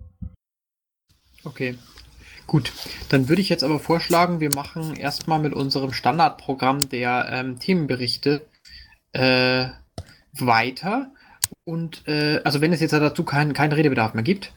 [1.43, 1.75] Okay.
[2.51, 2.73] Gut,
[3.07, 8.45] dann würde ich jetzt aber vorschlagen, wir machen erstmal mit unserem Standardprogramm der ähm, Themenberichte
[9.13, 9.67] äh,
[10.33, 11.13] weiter.
[11.63, 14.51] Und äh, also wenn es jetzt dazu keinen keinen Redebedarf mehr gibt,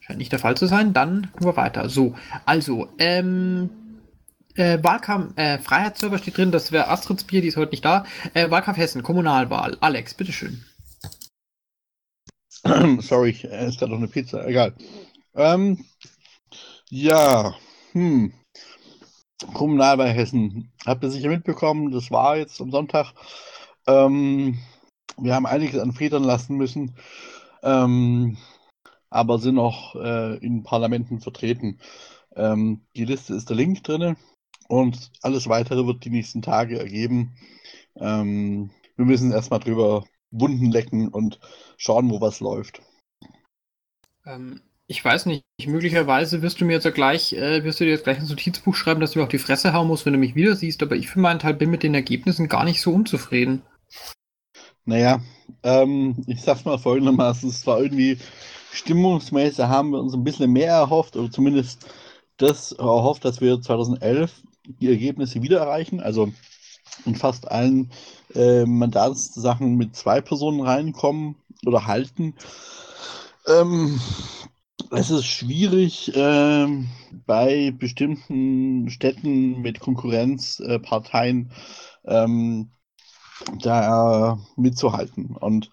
[0.00, 1.90] scheint nicht der Fall zu sein, dann nur weiter.
[1.90, 2.14] So,
[2.46, 3.68] also, ähm,
[4.54, 8.06] äh, Wahlkampf, äh, Freiheitsserver steht drin, das wäre Astrids Bier, die ist heute nicht da.
[8.32, 9.76] Äh, Wahlkampf Hessen, Kommunalwahl.
[9.80, 10.64] Alex, bitteschön.
[13.02, 14.46] Sorry, ich esse gerade noch eine Pizza.
[14.46, 14.72] Egal.
[15.34, 15.84] Ähm,
[16.90, 17.54] ja,
[17.92, 18.32] hm.
[19.54, 20.72] Kommunalwahl Hessen.
[20.84, 23.12] Habt ihr sicher mitbekommen, das war jetzt am Sonntag.
[23.86, 24.58] Ähm,
[25.16, 26.96] wir haben einiges an Federn lassen müssen,
[27.62, 28.36] ähm,
[29.10, 31.78] aber sind noch äh, in Parlamenten vertreten.
[32.36, 34.16] Ähm, die Liste ist der Link drin
[34.68, 37.36] und alles weitere wird die nächsten Tage ergeben.
[37.96, 41.40] Ähm, wir müssen erstmal drüber Wunden lecken und
[41.76, 42.82] schauen, wo was läuft.
[44.90, 48.18] Ich weiß nicht, möglicherweise wirst du mir jetzt gleich, äh, wirst du dir jetzt gleich
[48.18, 50.56] ein Notizbuch schreiben, dass du mir auf die Fresse hauen musst, wenn du mich wieder
[50.56, 53.60] siehst, aber ich für meinen Teil bin mit den Ergebnissen gar nicht so unzufrieden.
[54.86, 55.20] Naja,
[55.62, 58.16] ähm, ich sag's mal folgendermaßen, es war irgendwie
[58.72, 61.86] stimmungsmäßig, haben wir uns ein bisschen mehr erhofft, oder zumindest
[62.38, 64.32] das erhofft, dass wir 2011
[64.80, 66.32] die Ergebnisse wieder erreichen, also
[67.04, 67.90] in fast allen
[68.34, 71.34] äh, Mandatssachen mit zwei Personen reinkommen
[71.66, 72.34] oder halten.
[73.46, 74.00] Ähm,
[74.90, 76.88] es ist schwierig, ähm,
[77.26, 81.50] bei bestimmten Städten mit Konkurrenzparteien
[82.04, 82.70] ähm,
[83.60, 85.36] da mitzuhalten.
[85.36, 85.70] Und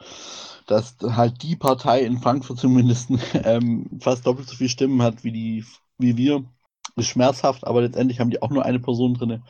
[0.67, 5.31] dass halt die Partei in Frankfurt zumindest ähm, fast doppelt so viele Stimmen hat wie
[5.31, 5.65] die,
[5.97, 6.43] wie wir,
[6.95, 9.43] ist schmerzhaft, aber letztendlich haben die auch nur eine Person drin.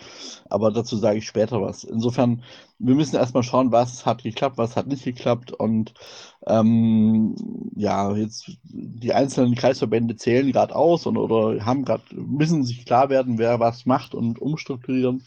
[0.50, 1.84] Aber dazu sage ich später was.
[1.84, 2.44] Insofern,
[2.80, 5.52] wir müssen erstmal schauen, was hat geklappt, was hat nicht geklappt.
[5.52, 5.94] Und
[6.48, 7.36] ähm,
[7.76, 13.10] ja, jetzt die einzelnen Kreisverbände zählen gerade aus und oder haben gerade, müssen sich klar
[13.10, 15.24] werden, wer was macht und umstrukturieren.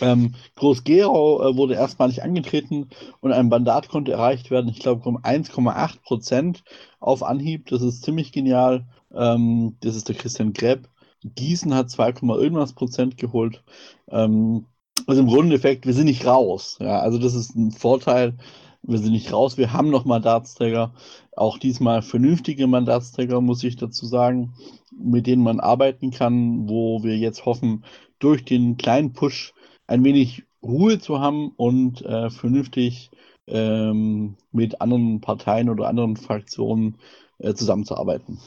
[0.00, 2.88] Ähm, Groß-Gerau äh, wurde erstmalig angetreten
[3.20, 6.64] und ein Mandat konnte erreicht werden, ich glaube, um 1,8 Prozent
[7.00, 7.66] auf Anhieb.
[7.66, 8.86] Das ist ziemlich genial.
[9.14, 10.88] Ähm, das ist der Christian Greb.
[11.24, 13.62] Gießen hat 2, irgendwas Prozent geholt.
[14.08, 14.66] Ähm,
[15.06, 16.78] also im Grundeffekt, wir sind nicht raus.
[16.80, 18.34] Ja, also das ist ein Vorteil.
[18.82, 19.56] Wir sind nicht raus.
[19.58, 20.92] Wir haben noch Mandatsträger.
[21.36, 24.54] Auch diesmal vernünftige Mandatsträger, muss ich dazu sagen,
[24.96, 27.84] mit denen man arbeiten kann, wo wir jetzt hoffen,
[28.18, 29.54] durch den kleinen Push
[29.86, 33.10] ein wenig Ruhe zu haben und äh, vernünftig
[33.46, 36.98] ähm, mit anderen Parteien oder anderen Fraktionen
[37.38, 38.38] äh, zusammenzuarbeiten.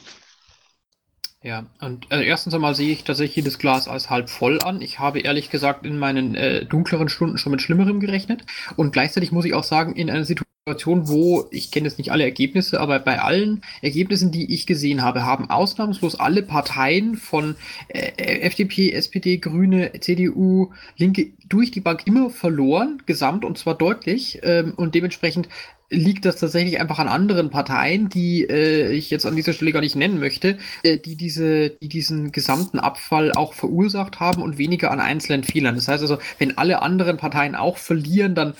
[1.42, 4.80] Ja, und äh, erstens einmal sehe ich tatsächlich das Glas als halb voll an.
[4.80, 8.44] Ich habe ehrlich gesagt in meinen äh, dunkleren Stunden schon mit Schlimmerem gerechnet.
[8.76, 12.24] Und gleichzeitig muss ich auch sagen, in einer Situation, wo, ich kenne jetzt nicht alle
[12.24, 17.54] Ergebnisse, aber bei allen Ergebnissen, die ich gesehen habe, haben ausnahmslos alle Parteien von
[17.88, 24.40] äh, FDP, SPD, Grüne, CDU, Linke durch die Bank immer verloren, gesamt und zwar deutlich.
[24.42, 25.48] Ähm, und dementsprechend
[25.88, 29.80] liegt das tatsächlich einfach an anderen Parteien, die äh, ich jetzt an dieser Stelle gar
[29.80, 34.90] nicht nennen möchte, äh, die diese, die diesen gesamten Abfall auch verursacht haben und weniger
[34.90, 35.76] an einzelnen Fehlern.
[35.76, 38.54] Das heißt also, wenn alle anderen Parteien auch verlieren, dann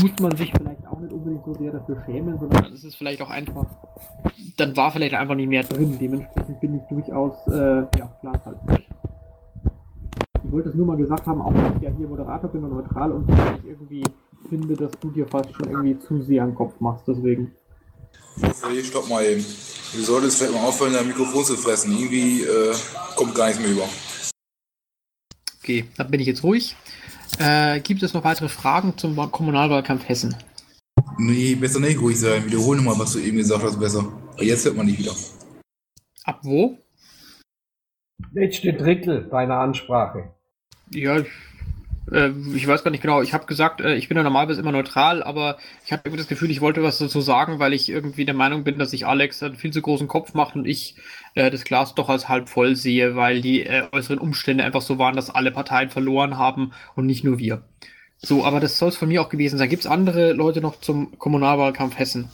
[0.00, 3.22] muss man sich vielleicht auch nicht unbedingt so sehr dafür schämen, sondern es ist vielleicht
[3.22, 3.66] auch einfach,
[4.56, 5.98] dann war vielleicht einfach nicht mehr drin.
[6.00, 8.56] Dementsprechend bin ich durchaus äh, ja, klar halt.
[10.42, 13.12] wollte es nur mal gesagt haben, auch wenn ich ja hier Moderator bin und neutral
[13.12, 14.02] und ich irgendwie
[14.48, 17.52] finde, dass du dir fast schon irgendwie zu sehr einen Kopf machst, deswegen.
[18.72, 19.44] Ich stopp mal eben.
[19.92, 21.92] Du solltest vielleicht mal aufhören, dein Mikrofon zu fressen.
[21.92, 22.74] Irgendwie äh,
[23.16, 23.88] kommt gar nichts mehr über.
[25.62, 26.76] Okay, dann bin ich jetzt ruhig.
[27.38, 30.34] Äh, gibt es noch weitere Fragen zum Kommunalwahlkampf Hessen?
[31.18, 32.44] Nee, besser nicht ruhig sein.
[32.46, 34.12] Wiederhole nochmal, was du eben gesagt hast, besser.
[34.32, 35.14] Aber jetzt hört man dich wieder.
[36.24, 36.78] Ab wo?
[38.32, 40.30] Letzte Drittel deiner Ansprache.
[40.90, 41.28] Ja, ich,
[42.10, 43.22] ich weiß gar nicht genau.
[43.22, 46.28] Ich habe gesagt, äh, ich bin ja normalerweise immer neutral, aber ich habe irgendwie das
[46.28, 49.42] Gefühl, ich wollte was dazu sagen, weil ich irgendwie der Meinung bin, dass sich Alex
[49.42, 50.96] einen viel zu großen Kopf macht und ich
[51.34, 54.98] äh, das Glas doch als halb voll sehe, weil die äh, äußeren Umstände einfach so
[54.98, 57.62] waren, dass alle Parteien verloren haben und nicht nur wir.
[58.16, 59.68] So, aber das soll es von mir auch gewesen sein.
[59.68, 62.30] Gibt es andere Leute noch zum Kommunalwahlkampf Hessen?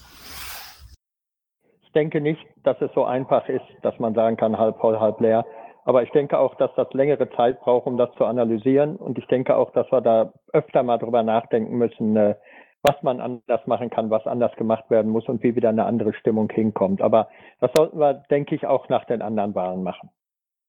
[1.82, 5.20] Ich denke nicht, dass es so einfach ist, dass man sagen kann, halb voll, halb
[5.20, 5.44] leer.
[5.88, 8.96] Aber ich denke auch, dass das längere Zeit braucht, um das zu analysieren.
[8.96, 12.34] Und ich denke auch, dass wir da öfter mal drüber nachdenken müssen, äh,
[12.82, 16.12] was man anders machen kann, was anders gemacht werden muss und wie wieder eine andere
[16.12, 17.00] Stimmung hinkommt.
[17.00, 20.10] Aber das sollten wir, denke ich, auch nach den anderen Wahlen machen.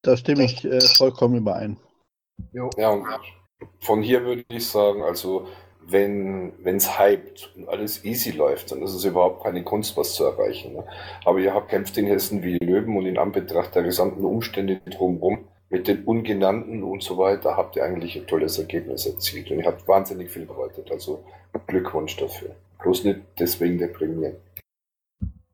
[0.04, 1.76] Da stimme ich äh, vollkommen überein.
[2.54, 2.70] Jo.
[2.78, 3.06] Ja, und
[3.82, 5.48] von hier würde ich sagen, also
[5.88, 10.26] wenn es hypt und alles easy läuft, dann ist es überhaupt keine Kunst, was zu
[10.26, 10.74] erreichen.
[10.74, 10.84] Ne?
[11.26, 15.46] Aber ihr habt kämpft in Hessen wie Löwen und in Anbetracht der gesamten Umstände drumherum
[15.70, 19.66] mit den Ungenannten und so weiter habt ihr eigentlich ein tolles Ergebnis erzielt und ihr
[19.66, 20.92] habt wahnsinnig viel bereitet.
[20.92, 21.24] Also
[21.68, 22.52] Glückwunsch dafür.
[22.82, 24.36] Bloß nicht deswegen deprimieren.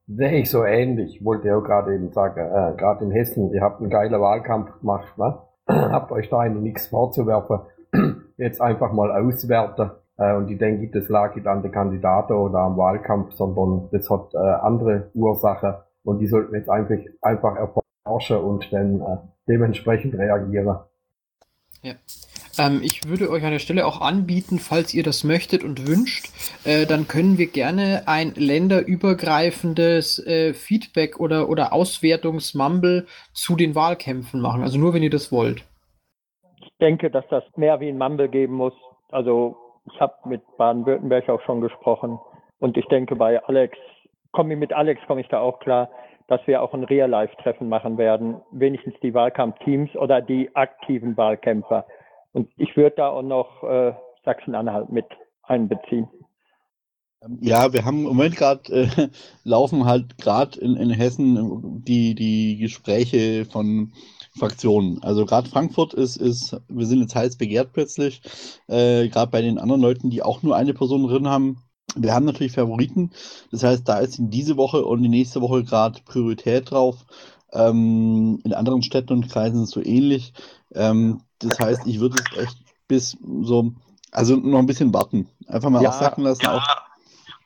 [0.07, 1.23] Sehe ich so ähnlich.
[1.23, 5.17] Wollte ja gerade eben sagen, äh, gerade in Hessen, ihr habt einen geilen Wahlkampf gemacht,
[5.17, 5.39] ne?
[5.67, 7.59] habt euch da nichts vorzuwerfen.
[8.37, 12.77] Jetzt einfach mal auswerten und ich denke, das lag nicht an der Kandidaten oder am
[12.77, 18.71] Wahlkampf, sondern das hat äh, andere Ursachen und die sollten jetzt einfach, einfach erforschen und
[18.71, 20.77] dann äh, dementsprechend reagieren.
[21.81, 21.93] Ja.
[22.57, 26.27] Ähm, ich würde euch an der Stelle auch anbieten, falls ihr das möchtet und wünscht,
[26.63, 34.39] äh, dann können wir gerne ein länderübergreifendes äh, Feedback oder, oder Auswertungsmumble zu den Wahlkämpfen
[34.39, 34.61] machen.
[34.61, 35.65] Also nur, wenn ihr das wollt.
[36.61, 38.73] Ich denke, dass das mehr wie ein Mumble geben muss.
[39.09, 39.57] Also
[39.91, 42.19] ich habe mit Baden-Württemberg auch schon gesprochen
[42.59, 43.77] und ich denke bei Alex,
[44.31, 45.89] komme mit Alex komme ich da auch klar,
[46.27, 51.85] dass wir auch ein Real-Life-Treffen machen werden, wenigstens die Wahlkampfteams oder die aktiven Wahlkämpfer.
[52.33, 53.93] Und ich würde da auch noch äh,
[54.23, 55.05] Sachsen-Anhalt mit
[55.43, 56.09] einbeziehen.
[57.39, 59.07] Ja, wir haben im Moment gerade äh,
[59.43, 63.93] laufen halt gerade in, in Hessen die, die Gespräche von
[64.37, 65.01] Fraktionen.
[65.01, 68.21] Also gerade Frankfurt ist, ist, wir sind jetzt heiß begehrt plötzlich,
[68.67, 71.61] äh, gerade bei den anderen Leuten, die auch nur eine Person drin haben.
[71.95, 73.11] Wir haben natürlich Favoriten,
[73.51, 77.05] das heißt, da ist in diese Woche und die nächste Woche gerade Priorität drauf.
[77.53, 80.33] Ähm, in anderen Städten und Kreisen ist es so ähnlich.
[80.73, 83.71] Ähm, das heißt, ich würde es echt bis so,
[84.11, 85.29] also noch ein bisschen warten.
[85.47, 86.43] Einfach mal ja, aussacken lassen.
[86.43, 86.57] Ja.
[86.57, 86.67] Auch.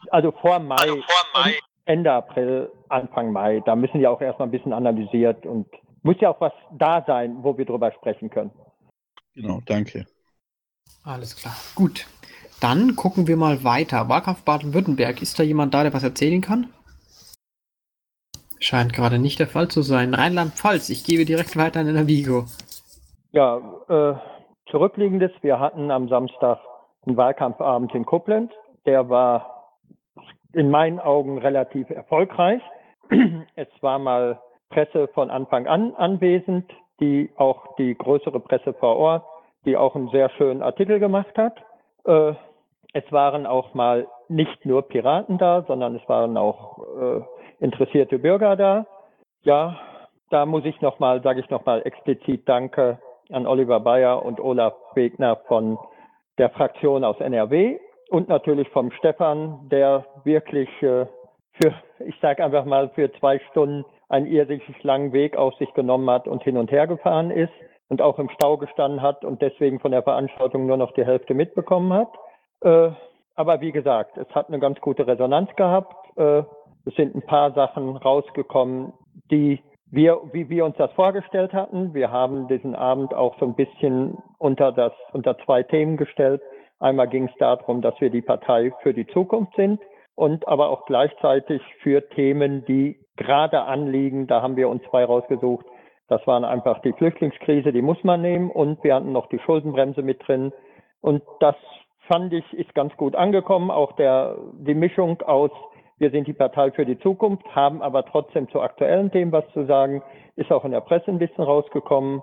[0.10, 1.54] Also vor Mai, also vor Mai.
[1.86, 5.67] Ende April, Anfang Mai, da müssen ja auch erstmal ein bisschen analysiert und
[6.03, 8.51] muss ja auch was da sein, wo wir drüber sprechen können.
[9.35, 10.05] Genau, danke.
[11.03, 11.55] Alles klar.
[11.75, 12.07] Gut.
[12.62, 14.09] Dann gucken wir mal weiter.
[14.09, 15.21] Wahlkampf Baden-Württemberg.
[15.21, 16.73] Ist da jemand da, der was erzählen kann?
[18.59, 20.13] Scheint gerade nicht der Fall zu sein.
[20.13, 20.89] Rheinland-Pfalz.
[20.89, 22.45] Ich gebe direkt weiter an den Navigo.
[23.31, 23.57] Ja,
[23.88, 24.15] äh,
[24.69, 25.31] zurückliegendes.
[25.41, 26.59] Wir hatten am Samstag
[27.05, 28.51] einen Wahlkampfabend in Koblenz.
[28.85, 29.77] Der war
[30.53, 32.62] in meinen Augen relativ erfolgreich.
[33.55, 39.23] Es war mal Presse von Anfang an anwesend, die auch die größere Presse vor Ort,
[39.65, 41.58] die auch einen sehr schönen Artikel gemacht hat.
[42.05, 42.34] Äh,
[42.93, 47.21] es waren auch mal nicht nur Piraten da, sondern es waren auch äh,
[47.60, 48.86] interessierte Bürger da.
[49.43, 49.79] Ja,
[50.29, 52.99] da muss ich nochmal, sage ich nochmal explizit Danke
[53.32, 55.77] an Oliver Bayer und Olaf Wegner von
[56.38, 57.79] der Fraktion aus NRW
[58.10, 61.05] und natürlich vom Stefan, der wirklich äh,
[61.53, 66.10] für, ich sage einfach mal, für zwei Stunden einen irrsinnig langen Weg auf sich genommen
[66.10, 67.54] hat und hin und her gefahren ist
[67.88, 71.34] und auch im Stau gestanden hat und deswegen von der Veranstaltung nur noch die Hälfte
[71.34, 72.10] mitbekommen hat.
[72.62, 72.91] Äh,
[73.36, 75.95] aber wie gesagt, es hat eine ganz gute Resonanz gehabt.
[76.17, 76.43] Äh,
[76.86, 78.93] es sind ein paar Sachen rausgekommen,
[79.32, 81.93] die wir, wie wir uns das vorgestellt hatten.
[81.93, 86.41] Wir haben diesen Abend auch so ein bisschen unter das, unter zwei Themen gestellt.
[86.80, 89.80] Einmal ging es darum, dass wir die Partei für die Zukunft sind
[90.19, 94.27] und aber auch gleichzeitig für Themen, die gerade anliegen.
[94.27, 95.65] Da haben wir uns zwei rausgesucht.
[96.10, 100.01] Das waren einfach die Flüchtlingskrise, die muss man nehmen und wir hatten noch die Schuldenbremse
[100.01, 100.51] mit drin.
[100.99, 101.55] Und das
[102.10, 103.71] fand ich, ist ganz gut angekommen.
[103.71, 105.51] Auch der, die Mischung aus,
[105.99, 109.67] wir sind die Partei für die Zukunft, haben aber trotzdem zu aktuellen Themen was zu
[109.67, 110.03] sagen,
[110.36, 112.21] ist auch in der Presse ein bisschen rausgekommen.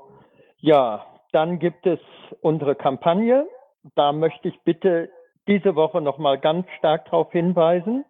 [0.59, 2.00] Ja, dann gibt es
[2.42, 3.46] unsere Kampagne.
[3.94, 5.09] Da möchte ich bitte
[5.46, 8.04] diese Woche nochmal ganz stark darauf hinweisen.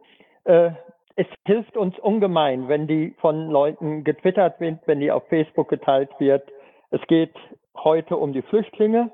[0.44, 0.70] Äh,
[1.16, 6.10] es hilft uns ungemein, wenn die von Leuten getwittert wird, wenn die auf Facebook geteilt
[6.18, 6.46] wird.
[6.90, 7.34] Es geht
[7.76, 9.10] heute um die Flüchtlinge.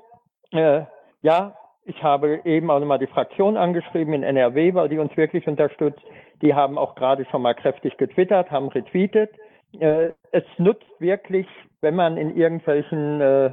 [0.51, 0.81] Äh,
[1.21, 1.55] ja,
[1.85, 6.01] ich habe eben auch nochmal die Fraktion angeschrieben in NRW, weil die uns wirklich unterstützt.
[6.41, 9.31] Die haben auch gerade schon mal kräftig getwittert, haben retweetet.
[9.79, 11.47] Äh, es nutzt wirklich,
[11.81, 13.51] wenn man in irgendwelchen, äh,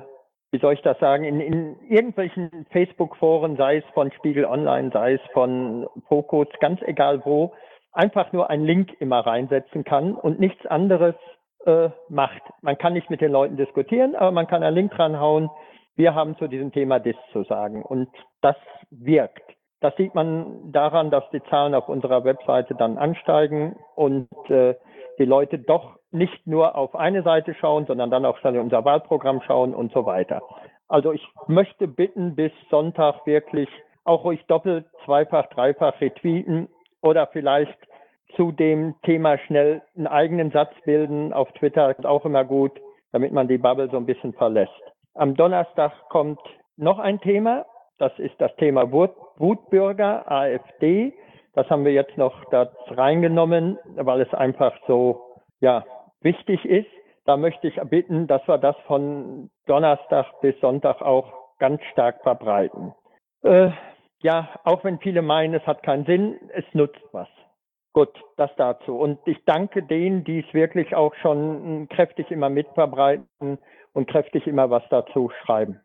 [0.53, 5.15] wie soll ich das sagen, in, in irgendwelchen Facebook-Foren, sei es von Spiegel Online, sei
[5.15, 7.53] es von Focus, ganz egal wo,
[7.93, 11.15] einfach nur einen Link immer reinsetzen kann und nichts anderes
[11.67, 12.43] äh, macht.
[12.63, 15.51] Man kann nicht mit den Leuten diskutieren, aber man kann einen Link dranhauen.
[15.97, 18.09] Wir haben zu diesem Thema DIS zu sagen und
[18.41, 18.57] das
[18.91, 19.43] wirkt.
[19.81, 24.75] Das sieht man daran, dass die Zahlen auf unserer Webseite dann ansteigen und äh,
[25.21, 29.75] die Leute doch nicht nur auf eine Seite schauen, sondern dann in unser Wahlprogramm schauen
[29.75, 30.43] und so weiter.
[30.89, 33.69] Also ich möchte bitten, bis Sonntag wirklich
[34.05, 36.69] auch ruhig doppelt, zweifach, dreifach retweeten
[37.03, 37.79] oder vielleicht
[38.35, 41.33] zu dem Thema schnell einen eigenen Satz bilden.
[41.33, 42.73] Auf Twitter ist auch immer gut,
[43.13, 44.73] damit man die Bubble so ein bisschen verlässt.
[45.15, 46.41] Am Donnerstag kommt
[46.77, 47.67] noch ein Thema.
[47.99, 51.13] Das ist das Thema Wut, Wutbürger, AfD.
[51.55, 55.85] Das haben wir jetzt noch da reingenommen, weil es einfach so, ja,
[56.21, 56.91] wichtig ist.
[57.25, 62.95] Da möchte ich bitten, dass wir das von Donnerstag bis Sonntag auch ganz stark verbreiten.
[63.43, 63.71] Äh,
[64.23, 67.29] ja, auch wenn viele meinen, es hat keinen Sinn, es nutzt was.
[67.93, 68.97] Gut, das dazu.
[68.97, 73.59] Und ich danke denen, die es wirklich auch schon hm, kräftig immer mitverbreiten
[73.93, 75.81] und kräftig immer was dazu schreiben.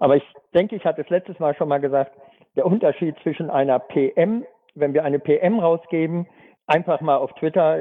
[0.00, 2.12] Aber ich denke, ich hatte es letztes Mal schon mal gesagt,
[2.56, 6.26] der Unterschied zwischen einer PM, wenn wir eine PM rausgeben,
[6.66, 7.78] einfach mal auf Twitter,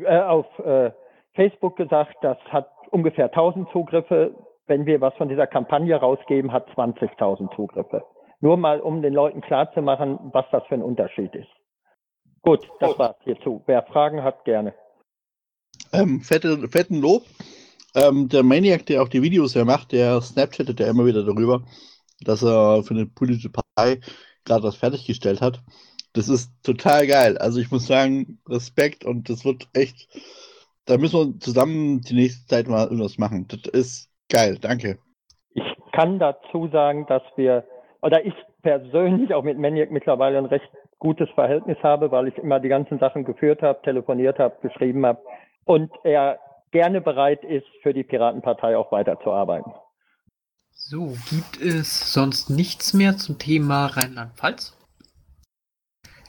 [0.00, 0.92] äh, auf äh,
[1.34, 4.34] Facebook gesagt, das hat ungefähr 1000 Zugriffe.
[4.66, 8.02] Wenn wir was von dieser Kampagne rausgeben, hat 20.000 Zugriffe.
[8.40, 11.48] Nur mal, um den Leuten klarzumachen, was das für ein Unterschied ist.
[12.42, 13.62] Gut, das war's hierzu.
[13.66, 14.74] Wer Fragen hat, gerne.
[15.92, 17.22] Ähm, fette, fetten Lob.
[17.94, 21.62] Ähm, der Maniac, der auch die Videos ja macht, der Snapchattet ja immer wieder darüber,
[22.20, 25.60] dass er für eine politische Partei gerade was fertiggestellt hat.
[26.12, 27.38] Das ist total geil.
[27.38, 30.08] Also ich muss sagen, Respekt und das wird echt,
[30.86, 33.48] da müssen wir zusammen die nächste Zeit mal irgendwas machen.
[33.48, 34.58] Das ist geil.
[34.60, 34.98] Danke.
[35.54, 37.64] Ich kann dazu sagen, dass wir,
[38.00, 42.60] oder ich persönlich auch mit Maniac mittlerweile ein recht gutes Verhältnis habe, weil ich immer
[42.60, 45.20] die ganzen Sachen geführt habe, telefoniert habe, geschrieben habe
[45.64, 46.38] und er
[46.70, 49.72] gerne bereit ist, für die Piratenpartei auch weiterzuarbeiten.
[50.76, 54.74] So, gibt es sonst nichts mehr zum Thema Rheinland-Pfalz?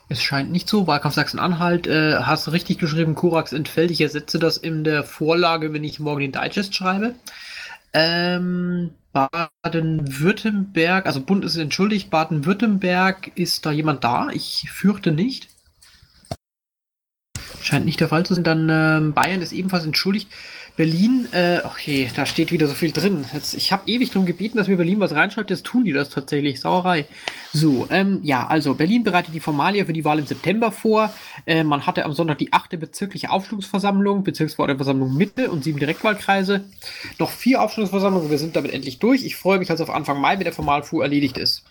[0.08, 0.86] Es scheint nicht so.
[0.88, 3.89] Wahlkampf Sachsen-Anhalt, äh, hast richtig geschrieben, Korax entfällt.
[3.91, 7.15] Ich ersetze das in der Vorlage, wenn ich morgen den Digest schreibe.
[7.91, 14.29] Ähm, Baden-Württemberg, also Bund ist entschuldigt, Baden-Württemberg, ist da jemand da?
[14.29, 15.47] Ich fürchte nicht.
[17.62, 18.43] Scheint nicht der Fall zu sein.
[18.43, 20.29] Dann ähm, Bayern ist ebenfalls entschuldigt.
[20.77, 23.23] Berlin, äh, okay, da steht wieder so viel drin.
[23.33, 26.09] Jetzt, ich habe ewig darum gebeten, dass mir Berlin was reinschreibt, jetzt tun die das
[26.09, 26.59] tatsächlich.
[26.59, 27.05] Sauerei.
[27.53, 31.13] So, ähm, ja, also Berlin bereitet die Formalie für die Wahl im September vor.
[31.45, 36.65] Äh, man hatte am Sonntag die achte bezirkliche Aufstellungsversammlung, Bezirksverordnetenversammlung Mitte und sieben Direktwahlkreise.
[37.19, 39.23] Noch vier Aufstellungsversammlungen, wir sind damit endlich durch.
[39.23, 41.63] Ich freue mich, dass auf Anfang Mai, wenn der Formalfuhr erledigt ist.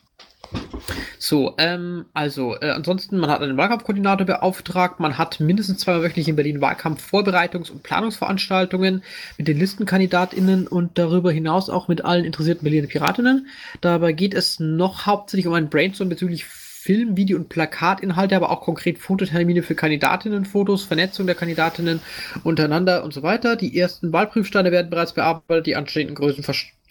[1.19, 6.29] So, ähm, also, äh, ansonsten, man hat einen Wahlkampfkoordinator beauftragt, man hat mindestens zweimal wöchentlich
[6.29, 9.03] in Berlin Wahlkampfvorbereitungs- und Planungsveranstaltungen
[9.39, 13.47] mit den ListenkandidatInnen und darüber hinaus auch mit allen interessierten Berliner Piratinnen.
[13.81, 18.61] Dabei geht es noch hauptsächlich um ein Brainstorm bezüglich Film, Video und Plakatinhalte, aber auch
[18.61, 22.01] konkret Fototermine für Kandidatinnenfotos, Vernetzung der Kandidatinnen
[22.43, 23.57] untereinander und so weiter.
[23.57, 26.45] Die ersten Wahlprüfsteine werden bereits bearbeitet, die anstehenden Größen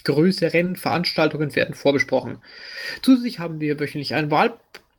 [0.03, 2.39] größeren Veranstaltungen werden vorbesprochen.
[3.01, 4.53] Zusätzlich haben wir wöchentlich ein Wahl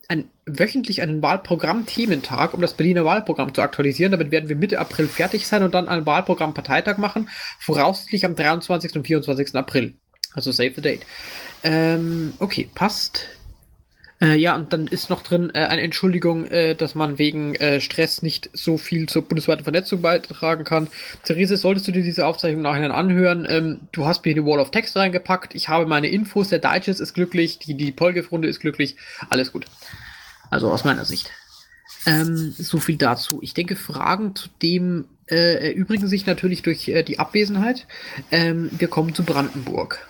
[0.09, 4.13] ein, wöchentlich einen Wahlprogramm-Thementag, um das Berliner Wahlprogramm zu aktualisieren.
[4.13, 8.97] Damit werden wir Mitte April fertig sein und dann einen Wahlprogramm-Parteitag machen, voraussichtlich am 23.
[8.97, 9.55] und 24.
[9.55, 9.95] April.
[10.35, 11.07] Also save the date.
[11.63, 13.29] Ähm, okay, passt.
[14.25, 17.79] Äh, ja, und dann ist noch drin äh, eine Entschuldigung, äh, dass man wegen äh,
[17.83, 20.89] Stress nicht so viel zur bundesweiten Vernetzung beitragen kann.
[21.25, 23.47] Therese, solltest du dir diese Aufzeichnung nachher anhören?
[23.47, 25.55] Ähm, du hast mir die Wall of Text reingepackt.
[25.55, 26.49] Ich habe meine Infos.
[26.49, 27.59] Der Digest ist glücklich.
[27.59, 28.97] Die, die Polgef-Runde ist glücklich.
[29.29, 29.67] Alles gut.
[30.51, 31.31] Also aus meiner Sicht.
[32.07, 33.41] Ähm, so viel dazu.
[33.43, 37.87] Ich denke, Fragen zu dem äh, erübrigen sich natürlich durch äh, die Abwesenheit.
[38.31, 40.09] Ähm, wir kommen zu Brandenburg.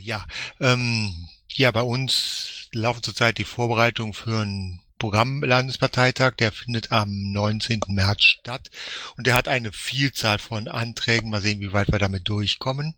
[0.00, 0.26] Ja,
[0.60, 1.10] ähm,
[1.54, 7.80] ja, bei uns laufen zurzeit die Vorbereitungen für ein Programmlandesparteitag, der findet am 19.
[7.88, 8.70] März statt
[9.16, 11.28] und der hat eine Vielzahl von Anträgen.
[11.28, 12.94] Mal sehen, wie weit wir damit durchkommen.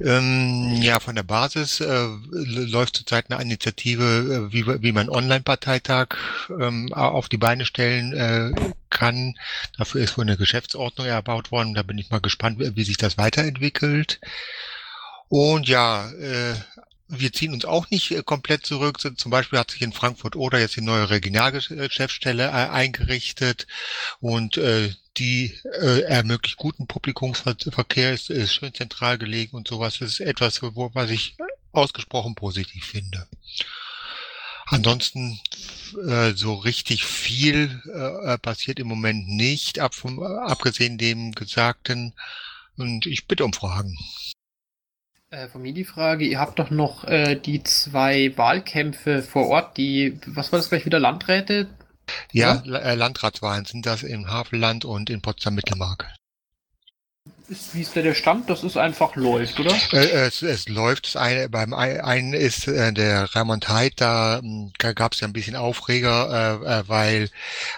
[0.00, 4.04] Ähm, ja, von der Basis äh, läuft zurzeit eine Initiative,
[4.48, 6.14] äh, wie, wie man Online-Parteitag
[6.50, 8.52] ähm, auf die Beine stellen äh,
[8.88, 9.34] kann.
[9.76, 11.74] Dafür ist wohl eine Geschäftsordnung erbaut worden.
[11.74, 14.20] Da bin ich mal gespannt, wie sich das weiterentwickelt.
[15.28, 16.54] Und ja, äh,
[17.14, 18.98] wir ziehen uns auch nicht äh, komplett zurück.
[19.00, 23.66] Zum Beispiel hat sich in Frankfurt oder jetzt die neue Regionalgeschäftsstelle äh, eingerichtet
[24.20, 29.98] und äh, die äh, ermöglicht guten Publikumsverkehr, ist, schön zentral gelegen und sowas.
[29.98, 31.36] Das ist etwas, was ich
[31.72, 33.26] ausgesprochen positiv finde.
[34.66, 35.38] Ansonsten
[36.08, 42.14] äh, so richtig viel äh, passiert im Moment nicht, vom, abgesehen dem Gesagten.
[42.78, 43.98] Und ich bitte um Fragen.
[45.32, 49.78] Äh, von mir die Frage, ihr habt doch noch äh, die zwei Wahlkämpfe vor Ort,
[49.78, 51.68] die, was war das gleich wieder, Landräte?
[52.32, 52.76] Ja, ja?
[52.76, 56.06] Äh, Landratswahlen sind das im Havelland und in Potsdam-Mittelmark.
[57.72, 58.50] Wie ist der, der Stand?
[58.50, 59.74] Das ist einfach läuft, oder?
[59.92, 61.06] Äh, es, es läuft.
[61.06, 65.32] Das eine, beim einen ist äh, der Raymond Heid, da hm, gab es ja ein
[65.32, 67.30] bisschen Aufreger, äh, äh, weil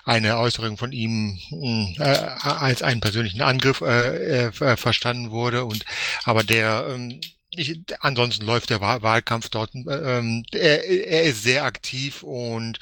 [0.04, 2.02] eine Äußerung von ihm hm, äh,
[2.42, 5.64] als einen persönlichen Angriff äh, äh, verstanden wurde.
[5.64, 5.84] Und
[6.24, 7.20] aber der ähm,
[7.56, 9.74] ich, ansonsten läuft der Wahlkampf dort.
[9.74, 12.78] Ähm, er, er ist sehr aktiv und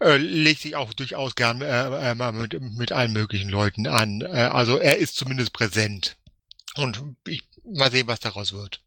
[0.00, 4.20] äh, legt sich auch durchaus gern äh, äh, mit, mit allen möglichen Leuten an.
[4.22, 6.16] Äh, also er ist zumindest präsent.
[6.76, 8.80] Und ich mal sehen, was daraus wird.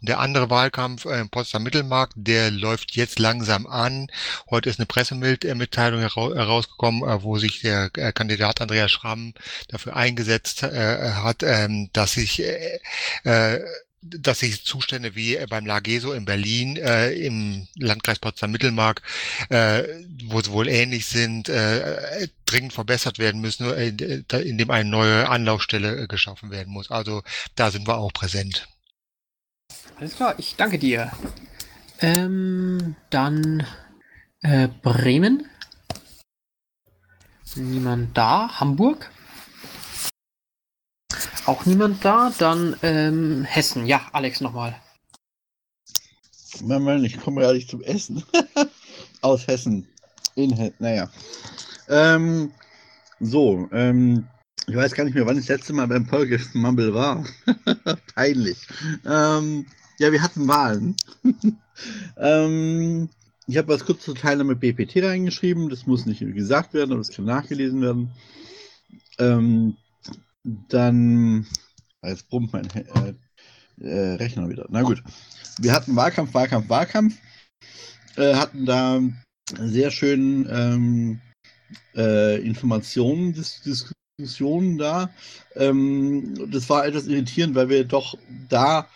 [0.00, 4.08] Und der andere Wahlkampf äh, im Potsdam Mittelmarkt, der läuft jetzt langsam an.
[4.50, 9.34] Heute ist eine Pressemitteilung herausgekommen, äh, wo sich der äh, Kandidat Andreas Schramm
[9.68, 12.78] dafür eingesetzt äh, hat, ähm, dass sich äh,
[13.24, 13.60] äh,
[14.02, 19.02] dass sich Zustände wie äh, beim Lageso in Berlin äh, im Landkreis Potsdam-Mittelmark,
[19.50, 19.84] äh,
[20.24, 23.88] wo sie wohl ähnlich sind, äh, dringend verbessert werden müssen, äh,
[24.40, 26.90] indem eine neue Anlaufstelle äh, geschaffen werden muss.
[26.90, 27.22] Also
[27.56, 28.68] da sind wir auch präsent.
[29.98, 31.12] Alles klar, ich danke dir.
[32.00, 33.66] Ähm, dann
[34.40, 35.46] äh, Bremen.
[37.56, 38.60] Niemand da.
[38.60, 39.10] Hamburg.
[41.50, 42.32] Auch niemand da.
[42.38, 43.84] Dann ähm, Hessen.
[43.84, 44.76] Ja, Alex nochmal.
[46.62, 48.22] Mann, ich komme ja nicht zum Essen.
[49.20, 49.88] Aus Hessen.
[50.36, 50.76] In Hessen.
[50.78, 51.10] Naja.
[51.88, 52.52] Ähm,
[53.18, 54.28] so, ähm,
[54.68, 57.24] ich weiß gar nicht mehr, wann ich das letzte Mal beim Polgest Mumble war.
[58.14, 58.58] Peinlich.
[59.04, 59.66] Ähm,
[59.98, 60.94] ja, wir hatten Wahlen.
[62.16, 63.08] ähm,
[63.48, 65.68] ich habe was kurz zur Teilnahme BPT reingeschrieben.
[65.68, 68.12] Das muss nicht gesagt werden, aber es kann nachgelesen werden.
[69.18, 69.76] Ähm,
[70.44, 71.46] dann,
[72.02, 73.14] jetzt brummt mein äh,
[73.80, 74.66] äh, Rechner wieder.
[74.70, 75.02] Na gut.
[75.58, 77.16] Wir hatten Wahlkampf, Wahlkampf, Wahlkampf.
[78.16, 79.00] Äh, hatten da
[79.58, 81.20] sehr schön ähm,
[81.94, 85.10] äh, Informationen, Dis Diskussionen da.
[85.56, 88.16] Ähm, das war etwas irritierend, weil wir doch
[88.48, 88.86] da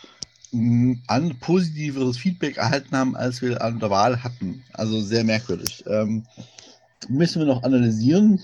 [0.51, 4.63] mh, an positiveres Feedback erhalten haben, als wir an der Wahl hatten.
[4.73, 5.83] Also sehr merkwürdig.
[5.87, 6.25] Ähm,
[7.07, 8.39] müssen wir noch analysieren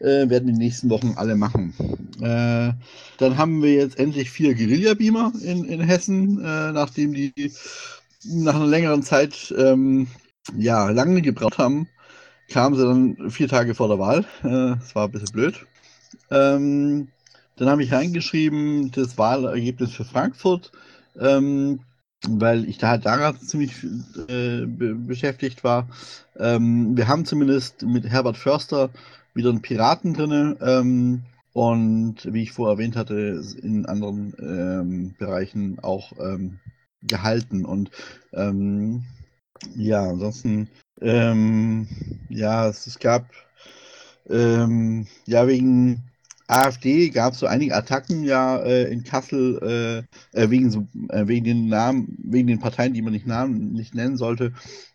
[0.00, 1.74] äh, werden die nächsten Wochen alle machen.
[2.20, 2.72] Äh,
[3.18, 7.32] dann haben wir jetzt endlich vier Guerilla-Beamer in, in Hessen, äh, nachdem die
[8.24, 10.08] nach einer längeren Zeit ähm,
[10.56, 11.88] ja, lange gebraucht haben,
[12.48, 14.24] kamen sie dann vier Tage vor der Wahl.
[14.42, 15.66] Äh, das war ein bisschen blöd.
[16.30, 17.08] Ähm,
[17.56, 20.72] dann habe ich reingeschrieben, das Wahlergebnis für Frankfurt,
[21.18, 21.80] ähm,
[22.28, 23.72] weil ich da halt ziemlich
[24.28, 25.88] äh, be beschäftigt war.
[26.38, 28.90] Ähm, wir haben zumindest mit Herbert Förster
[29.36, 30.56] wieder einen Piraten drin.
[30.60, 31.22] Ähm,
[31.52, 36.58] und wie ich vorher erwähnt hatte, in anderen ähm, Bereichen auch ähm,
[37.00, 37.64] gehalten.
[37.64, 37.90] Und
[38.34, 39.04] ähm,
[39.74, 40.68] ja, ansonsten,
[41.00, 41.88] ähm,
[42.28, 43.30] ja, es, es gab
[44.28, 46.05] ähm, ja wegen
[46.48, 51.26] AfD gab es so einige Attacken ja äh, in Kassel äh, äh, wegen so äh,
[51.26, 54.52] wegen den Namen wegen den Parteien, die man nicht Namen nicht nennen sollte,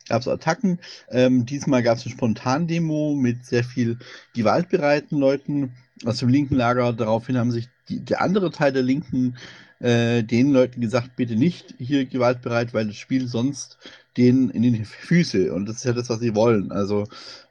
[0.07, 0.79] gab es Attacken.
[1.09, 3.97] Ähm, diesmal gab es eine Spontandemo mit sehr viel
[4.33, 5.73] gewaltbereiten Leuten
[6.05, 6.93] aus dem linken Lager.
[6.93, 9.35] Daraufhin haben sich die, der andere Teil der Linken
[9.79, 13.77] äh, den Leuten gesagt, bitte nicht hier gewaltbereit, weil das Spiel sonst
[14.17, 15.53] denen in die Füße.
[15.53, 16.71] Und das ist ja das, was sie wollen.
[16.71, 17.05] Also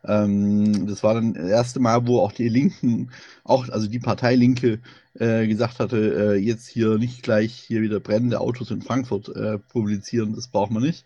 [0.04, 3.10] ähm, das war dann das erste Mal, wo auch die Linken,
[3.44, 4.80] auch also die Partei Linke,
[5.14, 9.58] äh, gesagt hatte, äh, jetzt hier nicht gleich hier wieder brennende Autos in Frankfurt äh,
[9.58, 11.04] publizieren, das braucht man nicht.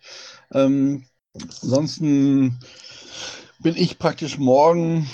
[0.52, 2.58] Ähm, ansonsten
[3.60, 5.08] bin ich praktisch morgen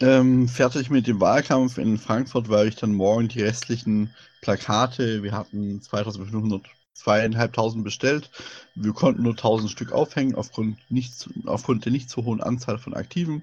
[0.00, 4.10] ähm, fertig mit dem Wahlkampf in Frankfurt, weil ich dann morgen die restlichen
[4.42, 6.62] Plakate, wir hatten 2500
[6.94, 8.30] zweieinhalbtausend bestellt.
[8.74, 12.94] Wir konnten nur 1000 Stück aufhängen aufgrund, nicht, aufgrund der nicht so hohen Anzahl von
[12.94, 13.42] Aktiven.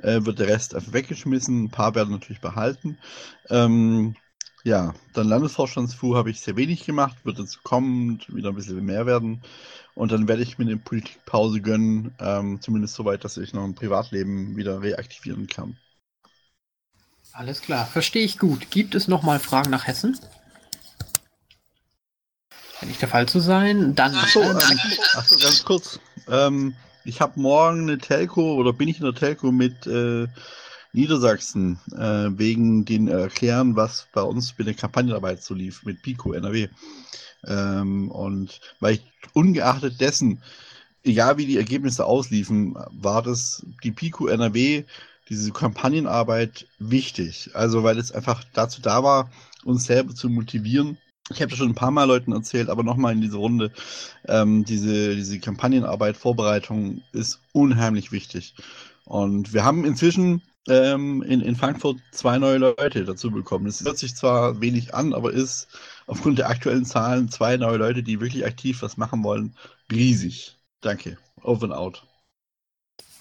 [0.00, 1.64] Äh, wird der Rest einfach weggeschmissen.
[1.64, 2.98] Ein paar werden natürlich behalten.
[3.48, 4.14] Ähm,
[4.64, 9.06] ja, dann Landesvorstandsfu habe ich sehr wenig gemacht, wird jetzt kommen wieder ein bisschen mehr
[9.06, 9.42] werden.
[9.94, 13.74] Und dann werde ich mir eine Politikpause gönnen, ähm, zumindest soweit, dass ich noch ein
[13.74, 15.76] Privatleben wieder reaktivieren kann.
[17.32, 18.70] Alles klar, verstehe ich gut.
[18.70, 20.18] Gibt es nochmal Fragen nach Hessen?
[22.86, 24.14] Nicht der Fall zu sein, dann.
[24.14, 24.78] Achso, äh, ähm,
[25.14, 26.00] achso ganz kurz.
[26.28, 26.74] Ähm,
[27.04, 30.26] ich habe morgen eine Telco oder bin ich in der Telco mit äh,
[30.92, 36.32] Niedersachsen äh, wegen den Erklären, was bei uns mit der Kampagnenarbeit so lief, mit Pico
[36.32, 36.68] NRW.
[37.46, 39.02] Ähm, und weil ich
[39.32, 40.42] ungeachtet dessen,
[41.02, 44.84] egal wie die Ergebnisse ausliefen, war das die Pico NRW,
[45.28, 47.50] diese Kampagnenarbeit wichtig.
[47.54, 49.30] Also weil es einfach dazu da war,
[49.64, 50.98] uns selber zu motivieren.
[51.30, 53.72] Ich habe das schon ein paar Mal Leuten erzählt, aber nochmal in dieser Runde,
[54.26, 58.54] ähm, diese, diese Kampagnenarbeit, Vorbereitung ist unheimlich wichtig.
[59.04, 63.66] Und wir haben inzwischen ähm, in, in Frankfurt zwei neue Leute dazu bekommen.
[63.66, 65.68] Es hört sich zwar wenig an, aber ist
[66.06, 69.56] aufgrund der aktuellen Zahlen zwei neue Leute, die wirklich aktiv was machen wollen,
[69.90, 70.58] riesig.
[70.80, 71.18] Danke.
[71.42, 72.06] Over and out.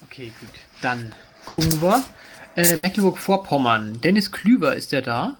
[0.04, 0.50] Okay, gut.
[0.82, 1.14] Dann
[1.46, 2.04] gucken wir.
[2.56, 4.02] Äh, Mecklenburg-Vorpommern.
[4.02, 5.38] Dennis Klüver, ist der da?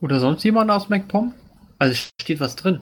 [0.00, 1.34] Oder sonst jemand aus MacPom?
[1.78, 2.80] Also steht was drin.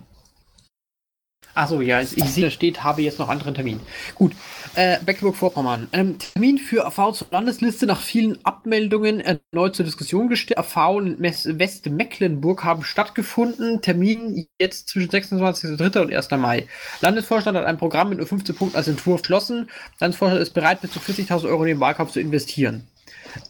[1.55, 3.81] Achso, ja, ich sehe, da steht, habe jetzt noch anderen Termin.
[4.15, 4.33] Gut,
[4.77, 5.89] äh, Mecklenburg-Vorpommern.
[5.93, 10.59] Ähm, Termin für AV zur Landesliste nach vielen Abmeldungen erneut zur Diskussion gestellt.
[10.59, 13.83] AV in Mes- Westmecklenburg haben stattgefunden.
[13.83, 16.03] Termin jetzt zwischen 26.03.
[16.03, 16.31] und 1.
[16.37, 16.69] Mai.
[17.01, 19.69] Landesvorstand hat ein Programm mit nur 15 Punkten als Entwurf geschlossen.
[19.99, 22.87] Landesvorstand ist bereit, bis zu 40.000 Euro in den Wahlkampf zu investieren.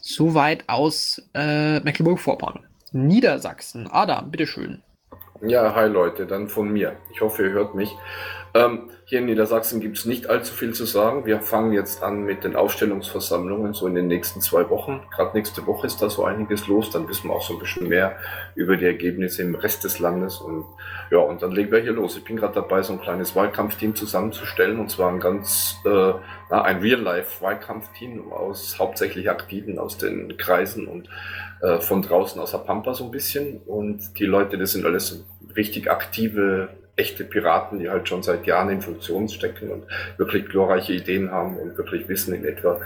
[0.01, 2.68] Soweit aus äh, Mecklenburg-Vorpommern.
[2.93, 3.89] Niedersachsen.
[3.91, 4.81] Adam, bitteschön.
[5.41, 6.97] Ja, hi Leute, dann von mir.
[7.13, 7.95] Ich hoffe, ihr hört mich.
[8.53, 11.25] Ähm, hier in Niedersachsen gibt es nicht allzu viel zu sagen.
[11.25, 15.01] Wir fangen jetzt an mit den Aufstellungsversammlungen, so in den nächsten zwei Wochen.
[15.15, 16.91] Gerade nächste Woche ist da so einiges los.
[16.91, 18.17] Dann wissen wir auch so ein bisschen mehr
[18.55, 20.37] über die Ergebnisse im Rest des Landes.
[20.37, 20.65] Und
[21.11, 22.17] ja, und dann legen wir hier los.
[22.17, 24.79] Ich bin gerade dabei, so ein kleines Wahlkampfteam zusammenzustellen.
[24.79, 26.13] Und zwar ein ganz, äh,
[26.49, 31.09] ein Real-Life-Wahlkampfteam aus hauptsächlich Aktiven aus den Kreisen und
[31.61, 33.57] äh, von draußen aus der Pampa so ein bisschen.
[33.65, 35.25] Und die Leute, das sind alles
[35.55, 36.69] richtig aktive,
[36.99, 39.83] echte Piraten, die halt schon seit Jahren in Funktion stecken und
[40.17, 42.79] wirklich glorreiche Ideen haben und wirklich wissen in etwa,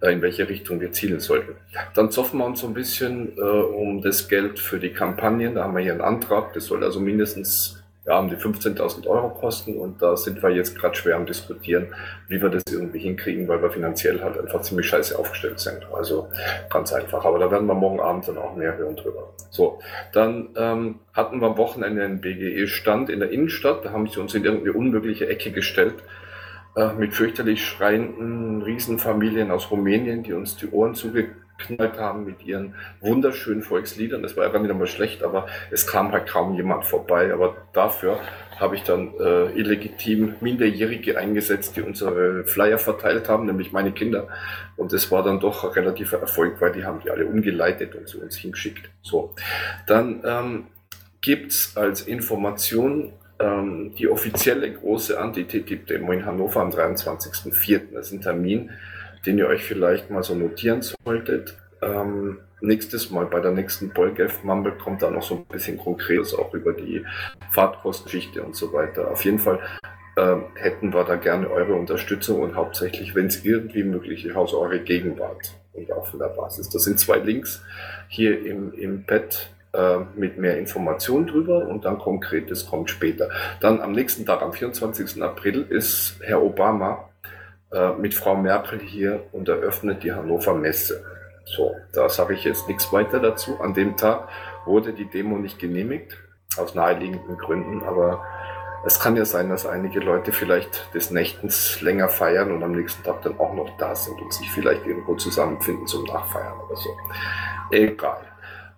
[0.00, 1.56] äh, in welche Richtung wir zielen sollten.
[1.94, 5.54] Dann zoffen wir uns so ein bisschen äh, um das Geld für die Kampagnen.
[5.54, 6.52] Da haben wir hier einen Antrag.
[6.52, 10.78] Das soll also mindestens ja, um die 15.000 Euro kosten und da sind wir jetzt
[10.78, 11.88] gerade schwer am diskutieren,
[12.28, 15.86] wie wir das irgendwie hinkriegen, weil wir finanziell halt einfach ziemlich scheiße aufgestellt sind.
[15.92, 16.28] Also
[16.68, 17.24] ganz einfach.
[17.24, 19.32] Aber da werden wir morgen Abend dann auch mehr hören drüber.
[19.50, 19.80] So,
[20.12, 23.84] dann ähm, hatten wir am Wochenende einen BGE-Stand in der Innenstadt.
[23.84, 25.94] Da haben sie uns in irgendeine unmögliche Ecke gestellt
[26.76, 30.94] äh, mit fürchterlich schreienden Riesenfamilien aus Rumänien, die uns die Ohren
[31.64, 34.22] zugeknallt haben mit ihren wunderschönen Volksliedern.
[34.22, 37.32] Das war ja gar nicht einmal schlecht, aber es kam halt kaum jemand vorbei.
[37.32, 38.18] Aber dafür
[38.58, 44.28] habe ich dann äh, illegitim Minderjährige eingesetzt, die unsere Flyer verteilt haben, nämlich meine Kinder.
[44.76, 48.08] Und das war dann doch ein relativer Erfolg, weil die haben die alle umgeleitet und
[48.08, 48.90] zu uns hingeschickt.
[49.02, 49.34] So,
[49.86, 50.66] dann ähm,
[51.20, 57.92] gibt's als Information ähm, die offizielle große Anti-TTIP-Demo in Hannover am 23.04.
[57.92, 58.70] Das ist ein Termin,
[59.26, 61.56] den ihr euch vielleicht mal so notieren solltet.
[61.82, 66.34] Ähm, nächstes Mal bei der nächsten Bolgef Mumble kommt da noch so ein bisschen Konkretes
[66.34, 67.04] auch über die
[67.50, 69.10] Fahrtkostengeschichte und so weiter.
[69.10, 69.60] Auf jeden Fall
[70.16, 74.54] ähm, hätten wir da gerne eure Unterstützung und hauptsächlich, wenn es irgendwie möglich ist, aus
[74.54, 76.68] eure Gegenwart und auch von der Basis.
[76.70, 77.62] Das sind zwei Links
[78.08, 83.28] hier im, im Pad äh, mit mehr Informationen drüber und dann Konkretes kommt später.
[83.60, 85.20] Dann am nächsten Tag, am 24.
[85.22, 87.08] April, ist Herr Obama
[87.74, 91.04] äh, mit Frau Merkel hier und eröffnet die Hannover Messe.
[91.44, 93.60] So, da sage ich jetzt nichts weiter dazu.
[93.60, 94.28] An dem Tag
[94.64, 96.16] wurde die Demo nicht genehmigt,
[96.56, 98.24] aus naheliegenden Gründen, aber
[98.86, 103.02] es kann ja sein, dass einige Leute vielleicht des Nächtens länger feiern und am nächsten
[103.02, 106.90] Tag dann auch noch da sind und sich vielleicht irgendwo zusammenfinden zum Nachfeiern oder so.
[107.70, 108.20] Egal.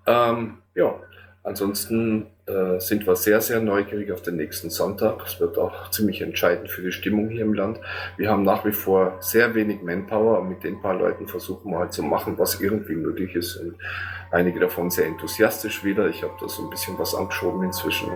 [0.07, 0.94] Ähm, ja,
[1.42, 5.26] ansonsten äh, sind wir sehr, sehr neugierig auf den nächsten Sonntag.
[5.26, 7.80] Es wird auch ziemlich entscheidend für die Stimmung hier im Land.
[8.16, 11.80] Wir haben nach wie vor sehr wenig Manpower und mit den paar Leuten versuchen wir
[11.80, 13.57] halt zu machen, was irgendwie möglich ist.
[13.57, 13.74] Und
[14.30, 16.09] einige davon sehr enthusiastisch wieder.
[16.09, 18.11] Ich habe da so ein bisschen was angeschoben inzwischen.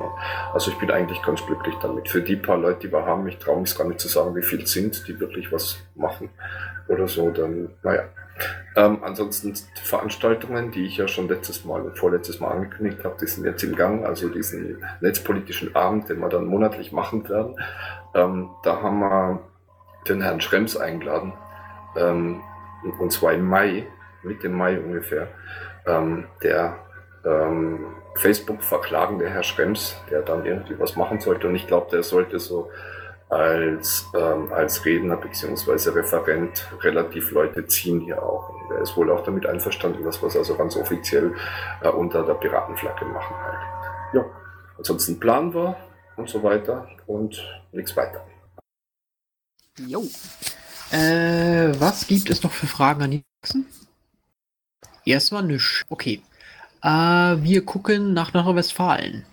[0.53, 2.09] Also ich bin eigentlich ganz glücklich damit.
[2.09, 4.43] Für die paar Leute, die wir haben, ich traue mich gar nicht zu sagen, wie
[4.43, 6.31] viel sind, die wirklich was machen
[6.87, 8.05] oder so, dann, naja,
[8.77, 13.27] Ähm, ansonsten Veranstaltungen, die ich ja schon letztes Mal und vorletztes Mal angekündigt habe, die
[13.27, 17.57] sind jetzt im Gang, also diesen netzpolitischen Abend, den wir dann monatlich machen werden.
[18.15, 19.41] Ähm, da haben wir
[20.09, 21.33] den Herrn Schrems eingeladen,
[21.97, 22.41] ähm,
[22.99, 23.87] und zwar im Mai,
[24.23, 25.29] Mitte Mai ungefähr.
[25.87, 26.79] Ähm, der
[27.25, 31.49] ähm, Facebook verklagende Herr Schrems, der dann irgendwie was machen sollte.
[31.49, 32.71] Und ich glaube, der sollte so
[33.31, 35.91] als, ähm, als Redner bzw.
[35.91, 38.51] Referent relativ Leute ziehen hier auch.
[38.51, 41.35] Und er ist wohl auch damit einverstanden, dass wir es also ganz offiziell
[41.83, 44.15] äh, unter der Piratenflagge machen halt.
[44.15, 44.25] Ja,
[44.77, 45.77] ansonsten planen wir
[46.17, 47.41] und so weiter und
[47.73, 48.27] nichts weiter.
[49.79, 50.03] Jo.
[50.91, 53.67] Äh, was gibt es noch für Fragen an die Sachsen?
[55.05, 55.87] Erstmal nisch.
[55.89, 56.21] Okay.
[56.83, 59.25] Äh, wir gucken nach Nordrhein-Westfalen.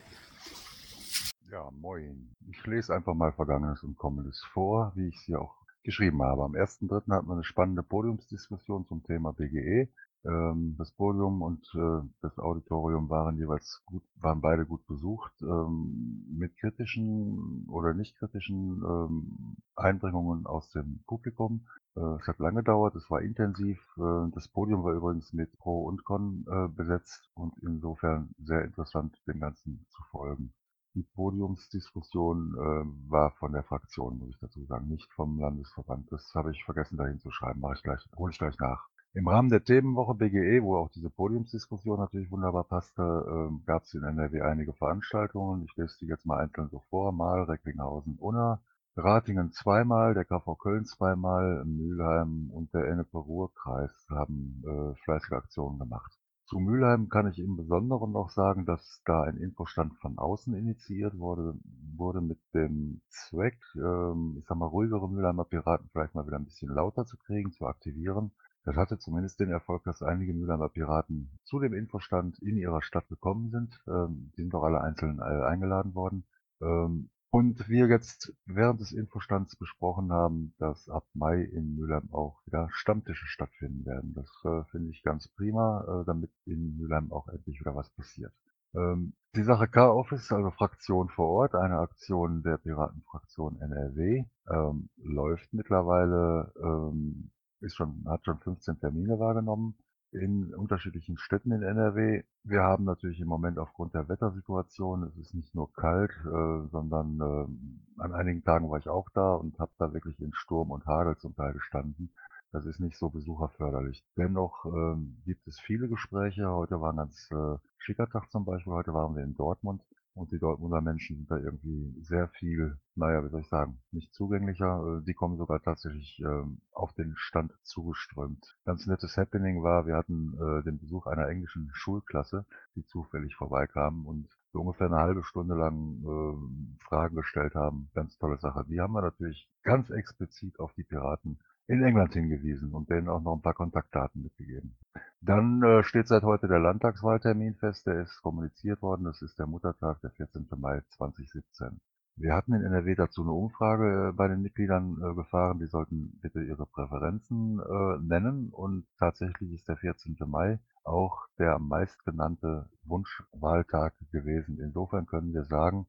[1.51, 2.26] Ja, moin.
[2.49, 6.45] Ich lese einfach mal Vergangenes und Kommendes vor, wie ich sie auch geschrieben habe.
[6.45, 7.11] Am 1.3.
[7.11, 9.89] hatten wir eine spannende Podiumsdiskussion zum Thema BGE.
[10.23, 16.25] Ähm, das Podium und äh, das Auditorium waren jeweils gut, waren beide gut besucht, ähm,
[16.37, 21.67] mit kritischen oder nicht kritischen ähm, Einbringungen aus dem Publikum.
[21.97, 23.77] Äh, es hat lange gedauert, es war intensiv.
[23.97, 26.45] Äh, das Podium war übrigens mit Pro und Con
[26.77, 30.53] besetzt und insofern sehr interessant, dem Ganzen zu folgen.
[30.97, 36.11] Die Podiumsdiskussion äh, war von der Fraktion, muss ich dazu sagen, nicht vom Landesverband.
[36.11, 38.87] Das habe ich vergessen dahin zu schreiben, mache ich gleich, hole ich gleich nach.
[39.13, 43.93] Im Rahmen der Themenwoche BGE, wo auch diese Podiumsdiskussion natürlich wunderbar passte, äh, gab es
[43.93, 45.65] in NRW einige Veranstaltungen.
[45.65, 47.11] Ich lese die jetzt mal einzeln so vor.
[47.11, 48.59] Mal Recklinghausen, Unna,
[48.95, 56.17] Ratingen zweimal, der KV Köln zweimal, Mülheim und der Ennepe-Ruhr-Kreis haben äh, fleißige Aktionen gemacht.
[56.47, 61.17] Zu Mülheim kann ich im Besonderen noch sagen, dass da ein Infostand von außen initiiert
[61.17, 61.55] wurde,
[61.93, 66.45] wurde mit dem Zweck, ähm, ich sag mal, ruhigere Mülheimer Piraten vielleicht mal wieder ein
[66.45, 68.31] bisschen lauter zu kriegen, zu aktivieren.
[68.63, 73.09] Das hatte zumindest den Erfolg, dass einige Mülheimer Piraten zu dem Infostand in ihrer Stadt
[73.09, 73.81] gekommen sind.
[73.85, 76.23] Ähm, die sind auch alle einzeln äh, eingeladen worden.
[76.61, 82.41] Ähm, und wir jetzt während des Infostands besprochen haben, dass ab Mai in Mülheim auch
[82.47, 84.15] wieder Stammtische stattfinden werden.
[84.15, 88.33] Das äh, finde ich ganz prima, äh, damit in Mülheim auch endlich wieder was passiert.
[88.73, 95.53] Ähm, die Sache K-Office, also Fraktion vor Ort, eine Aktion der Piratenfraktion NRW, ähm, läuft
[95.53, 97.29] mittlerweile ähm,
[97.59, 99.77] ist schon, hat schon 15 Termine wahrgenommen
[100.11, 102.23] in unterschiedlichen Städten in NRW.
[102.43, 107.19] Wir haben natürlich im Moment aufgrund der Wettersituation, es ist nicht nur kalt, äh, sondern
[107.19, 110.85] äh, an einigen Tagen war ich auch da und habe da wirklich in Sturm und
[110.85, 112.11] Hagel zum Teil gestanden.
[112.51, 114.03] Das ist nicht so besucherförderlich.
[114.15, 114.95] Dennoch äh,
[115.25, 116.49] gibt es viele Gespräche.
[116.49, 118.73] Heute war ein ganz äh, schicker Tag zum Beispiel.
[118.73, 119.81] Heute waren wir in Dortmund
[120.17, 124.13] und die Dortmunder Menschen sind da irgendwie sehr viel, naja, wie soll ich sagen, nicht
[124.13, 124.99] zugänglicher.
[124.99, 128.57] Äh, die kommen sogar tatsächlich ähm, auf den Stand zugeströmt.
[128.65, 132.45] Ganz nettes Happening war, wir hatten äh, den Besuch einer englischen Schulklasse,
[132.75, 137.89] die zufällig vorbeikamen und so ungefähr eine halbe Stunde lang äh, Fragen gestellt haben.
[137.93, 138.65] Ganz tolle Sache.
[138.67, 143.21] Die haben wir natürlich ganz explizit auf die Piraten in England hingewiesen und denen auch
[143.21, 144.77] noch ein paar Kontaktdaten mitgegeben.
[145.21, 149.03] Dann äh, steht seit heute der Landtagswahltermin fest, der ist kommuniziert worden.
[149.03, 150.47] Das ist der Muttertag, der 14.
[150.57, 151.79] Mai 2017.
[152.15, 155.59] Wir hatten in NRW dazu eine Umfrage äh, bei den Mitgliedern äh, gefahren.
[155.59, 158.49] Die sollten bitte ihre Präferenzen äh, nennen.
[158.49, 160.17] Und tatsächlich ist der 14.
[160.25, 164.59] Mai auch der meistgenannte Wunschwahltag gewesen.
[164.59, 165.85] Insofern können wir sagen,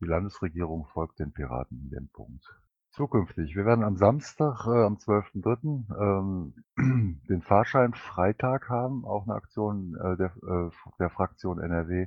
[0.00, 2.44] die Landesregierung folgt den Piraten in dem Punkt.
[2.94, 3.56] Zukünftig.
[3.56, 5.84] Wir werden am Samstag, äh, am 12.03.
[5.98, 6.54] Ähm,
[7.28, 10.70] den Fahrschein-Freitag haben, auch eine Aktion äh, der, äh,
[11.00, 12.06] der Fraktion NRW.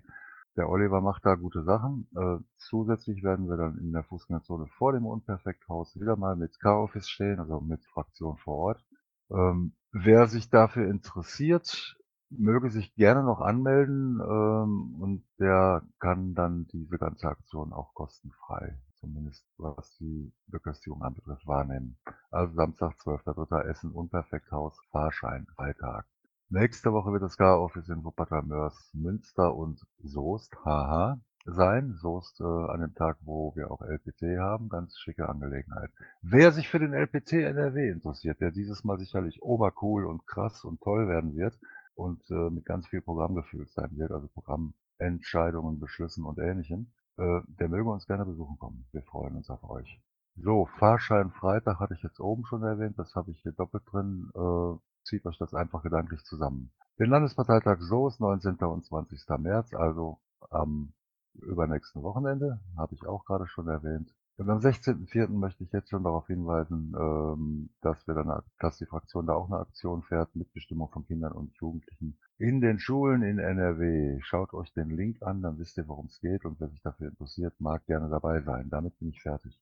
[0.55, 2.07] Der Oliver macht da gute Sachen.
[2.15, 7.09] Äh, zusätzlich werden wir dann in der Fußgängerzone vor dem Unperfekthaus wieder mal mit K-Office
[7.09, 8.85] stehen, also mit Fraktion vor Ort.
[9.29, 11.97] Ähm, wer sich dafür interessiert,
[12.29, 18.79] möge sich gerne noch anmelden ähm, und der kann dann diese ganze Aktion auch kostenfrei
[18.99, 21.97] zumindest was die Beköstigung anbetrifft, wahrnehmen.
[22.31, 23.63] Also Samstag, 12.3.
[23.63, 26.05] Essen, Unperfekthaus, Fahrschein, Freitag.
[26.49, 31.95] Nächste Woche wird das Gar-Office in Wuppertal-Mörs, Münster und Soest, haha, sein.
[32.01, 34.69] Soest äh, an dem Tag, wo wir auch LPT haben.
[34.69, 35.89] Ganz schicke Angelegenheit.
[36.21, 40.81] Wer sich für den LPT NRW interessiert, der dieses Mal sicherlich obercool und krass und
[40.81, 41.57] toll werden wird
[41.95, 47.41] und äh, mit ganz viel Programm gefüllt sein wird, also Programmentscheidungen, Beschlüssen und Ähnlichem, äh,
[47.59, 48.85] der möge uns gerne besuchen kommen.
[48.91, 50.01] Wir freuen uns auf euch.
[50.35, 54.29] So, Fahrschein Freitag hatte ich jetzt oben schon erwähnt, das habe ich hier doppelt drin.
[54.35, 56.71] Äh, zieht euch das einfach gedanklich zusammen.
[56.99, 58.55] Den Landesparteitag Soest, 19.
[58.57, 59.19] und 20.
[59.39, 60.93] März, also am
[61.33, 64.13] übernächsten Wochenende, habe ich auch gerade schon erwähnt.
[64.37, 65.29] Und am 16.04.
[65.29, 69.47] möchte ich jetzt schon darauf hinweisen, ähm, dass wir dann, dass die Fraktion da auch
[69.47, 74.19] eine Aktion fährt, Mitbestimmung von Kindern und Jugendlichen in den Schulen in NRW.
[74.21, 77.07] Schaut euch den Link an, dann wisst ihr, worum es geht und wer sich dafür
[77.07, 78.69] interessiert, mag gerne dabei sein.
[78.69, 79.59] Damit bin ich fertig.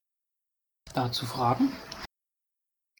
[0.93, 1.69] Dazu Fragen?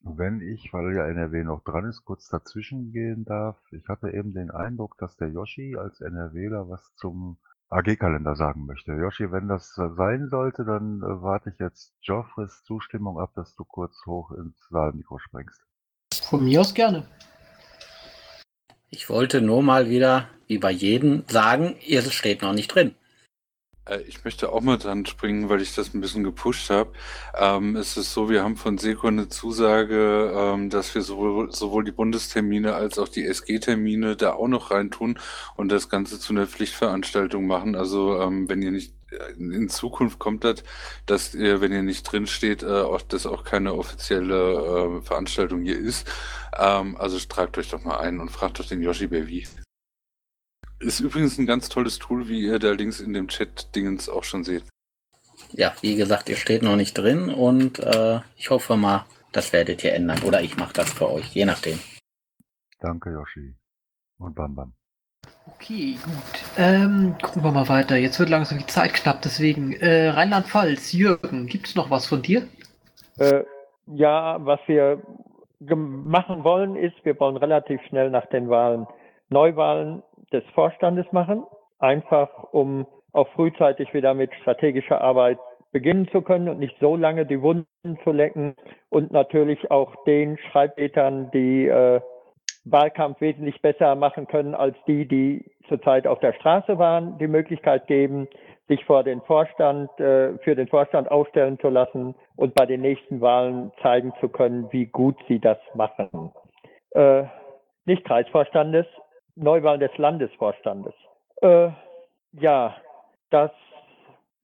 [0.01, 3.57] Wenn ich, weil ja NRW noch dran ist, kurz dazwischen gehen darf.
[3.71, 7.37] Ich hatte eben den Eindruck, dass der Yoshi als NRWler was zum
[7.69, 8.93] AG-Kalender sagen möchte.
[8.93, 13.63] Yoshi, wenn das sein sollte, dann äh, warte ich jetzt Joffres Zustimmung ab, dass du
[13.63, 15.65] kurz hoch ins Saalmikro springst.
[16.23, 17.07] Von mir aus gerne.
[18.89, 22.95] Ich wollte nur mal wieder, wie bei jedem, sagen, ihr steht noch nicht drin.
[23.85, 26.91] Äh, ich möchte auch mal dran springen, weil ich das ein bisschen gepusht habe.
[27.37, 31.83] Ähm, es ist so, wir haben von Seko eine Zusage, ähm, dass wir sowohl, sowohl
[31.83, 35.19] die Bundestermine als auch die SG-Termine da auch noch reintun
[35.55, 37.75] und das Ganze zu einer Pflichtveranstaltung machen.
[37.75, 40.63] Also ähm, wenn ihr nicht äh, in Zukunft kommt das,
[41.05, 45.61] dass ihr, wenn ihr nicht drin steht, äh, auch das auch keine offizielle äh, Veranstaltung
[45.61, 46.07] hier ist.
[46.57, 49.47] Ähm, also tragt euch doch mal ein und fragt doch den Yoshi Baby.
[50.79, 54.43] Ist übrigens ein ganz tolles Tool, wie ihr da links in dem Chat-Dingens auch schon
[54.43, 54.63] seht.
[55.51, 59.83] Ja, wie gesagt, ihr steht noch nicht drin und äh, ich hoffe mal, das werdet
[59.83, 60.21] ihr ändern.
[60.23, 61.79] Oder ich mache das für euch, je nachdem.
[62.79, 63.55] Danke, Yoshi.
[64.17, 64.73] Und Bam Bam.
[65.47, 66.43] Okay, gut.
[66.57, 67.95] Ähm, gucken wir mal weiter.
[67.95, 70.91] Jetzt wird langsam die Zeit knapp, deswegen äh, Rheinland-Pfalz.
[70.93, 72.47] Jürgen, gibt es noch was von dir?
[73.17, 73.43] Äh,
[73.87, 75.01] ja, was wir
[75.59, 78.87] machen wollen, ist, wir wollen relativ schnell nach den Wahlen
[79.29, 80.03] Neuwahlen
[80.35, 81.43] des Vorstandes machen,
[81.79, 85.39] einfach um auch frühzeitig wieder mit strategischer Arbeit
[85.71, 88.55] beginnen zu können und nicht so lange die Wunden zu lecken
[88.89, 92.01] und natürlich auch den Schreibtätern, die äh,
[92.65, 97.87] Wahlkampf wesentlich besser machen können als die, die zurzeit auf der Straße waren, die Möglichkeit
[97.87, 98.27] geben,
[98.67, 103.21] sich vor den Vorstand, äh, für den Vorstand aufstellen zu lassen und bei den nächsten
[103.21, 106.31] Wahlen zeigen zu können, wie gut sie das machen.
[106.91, 107.23] Äh,
[107.85, 108.87] nicht Kreisvorstandes,
[109.35, 110.93] Neuwahl des Landesvorstandes.
[111.41, 111.69] Äh,
[112.33, 112.75] ja,
[113.29, 113.51] das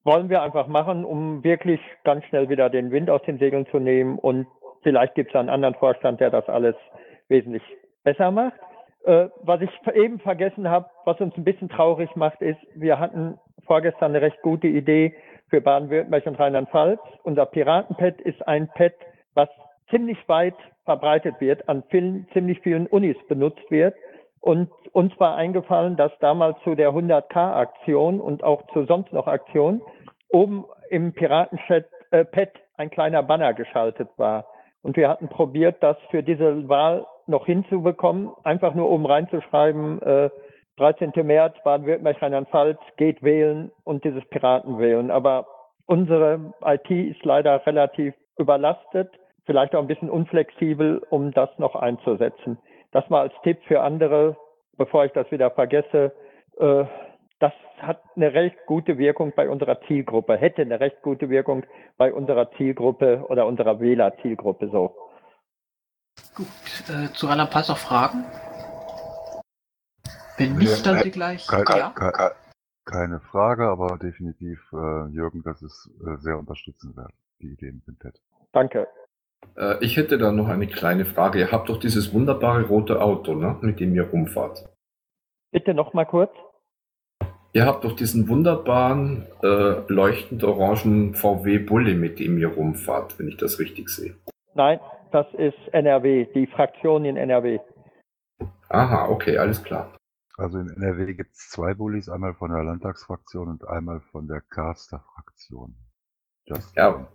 [0.04, 3.80] wollen wir einfach machen, um wirklich ganz schnell wieder den Wind aus den Segeln zu
[3.80, 4.18] nehmen.
[4.18, 4.48] Und
[4.84, 6.76] vielleicht gibt es einen anderen Vorstand, der das alles
[7.28, 7.64] wesentlich
[8.04, 8.60] besser macht.
[9.06, 13.38] Äh, was ich eben vergessen habe, was uns ein bisschen traurig macht, ist, wir hatten
[13.66, 15.16] vorgestern eine recht gute Idee
[15.50, 17.00] für Baden-Württemberg und Rheinland-Pfalz.
[17.24, 18.94] Unser Piratenpad ist ein Pad,
[19.34, 19.50] was
[19.90, 23.96] ziemlich weit verbreitet wird, an vielen, ziemlich vielen Unis benutzt wird
[24.42, 29.82] und uns war eingefallen, dass damals zu der 100k-Aktion und auch zu sonst noch Aktionen
[30.30, 34.46] oben im Piratenchat äh, Pad ein kleiner Banner geschaltet war.
[34.82, 40.30] Und wir hatten probiert, das für diese Wahl noch hinzubekommen, einfach nur oben reinzuschreiben, äh,
[40.78, 41.12] 13.
[41.24, 45.12] März, Baden-Württemberg, Rheinland-Pfalz, geht wählen und dieses Piraten wählen.
[45.12, 45.46] Aber
[45.86, 49.12] unsere IT ist leider relativ überlastet,
[49.46, 52.58] vielleicht auch ein bisschen unflexibel, um das noch einzusetzen.
[52.92, 54.38] Das mal als Tipp für andere,
[54.78, 56.14] bevor ich das wieder vergesse.
[56.58, 56.86] Äh,
[57.40, 61.66] das hat eine recht gute Wirkung bei unserer Zielgruppe, hätte eine recht gute Wirkung
[61.98, 64.96] bei unserer Zielgruppe oder unserer Wählerzielgruppe so.
[66.36, 66.48] Gut,
[66.90, 68.26] äh, zu einer Pass noch Fragen?
[70.38, 71.48] Wenn nicht, dann sie gleich.
[71.48, 71.90] Keine, ja?
[71.96, 72.32] keine,
[72.86, 77.98] keine Frage, aber definitiv, äh, Jürgen, das ist äh, sehr unterstützenswert, die Idee mit dem
[78.00, 78.20] TED.
[78.52, 78.88] Danke.
[79.58, 81.40] Äh, ich hätte da noch eine kleine Frage.
[81.40, 84.70] Ihr habt doch dieses wunderbare rote Auto, ne, mit dem ihr rumfahrt.
[85.52, 86.32] Bitte noch mal kurz.
[87.54, 93.28] Ihr habt doch diesen wunderbaren äh, leuchtend orangen VW Bulli, mit dem ihr rumfahrt, wenn
[93.28, 94.16] ich das richtig sehe.
[94.54, 94.80] Nein,
[95.12, 97.60] das ist NRW, die Fraktion in NRW.
[98.70, 99.94] Aha, okay, alles klar.
[100.38, 104.42] Also in NRW gibt es zwei Bullis, einmal von der Landtagsfraktion und einmal von der
[104.42, 105.76] Caster-Fraktion.
[106.76, 107.12] Ja,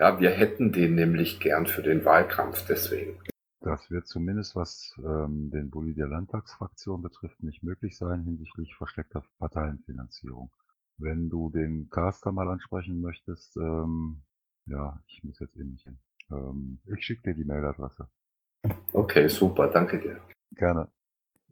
[0.00, 3.18] ja, wir hätten den nämlich gern für den Wahlkampf, deswegen.
[3.60, 9.22] Das wird zumindest, was ähm, den Bulli der Landtagsfraktion betrifft, nicht möglich sein hinsichtlich versteckter
[9.38, 10.50] Parteienfinanzierung.
[10.96, 14.22] Wenn du den Caster mal ansprechen möchtest, ähm,
[14.64, 15.98] ja, ich muss jetzt eh nicht hin.
[16.30, 18.08] Ähm, ich schicke dir die Mailadresse.
[18.94, 20.20] Okay, super, danke dir.
[20.52, 20.88] Gerne.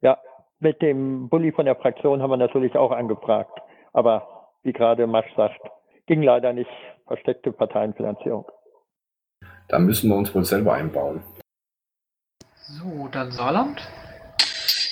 [0.01, 0.19] Ja,
[0.59, 3.61] mit dem Bulli von der Fraktion haben wir natürlich auch angefragt.
[3.93, 5.61] Aber wie gerade Masch sagt,
[6.07, 6.71] ging leider nicht.
[7.09, 8.47] Versteckte Parteienfinanzierung.
[9.69, 11.23] Da müssen wir uns wohl selber einbauen.
[12.69, 13.81] So, dann Saarland.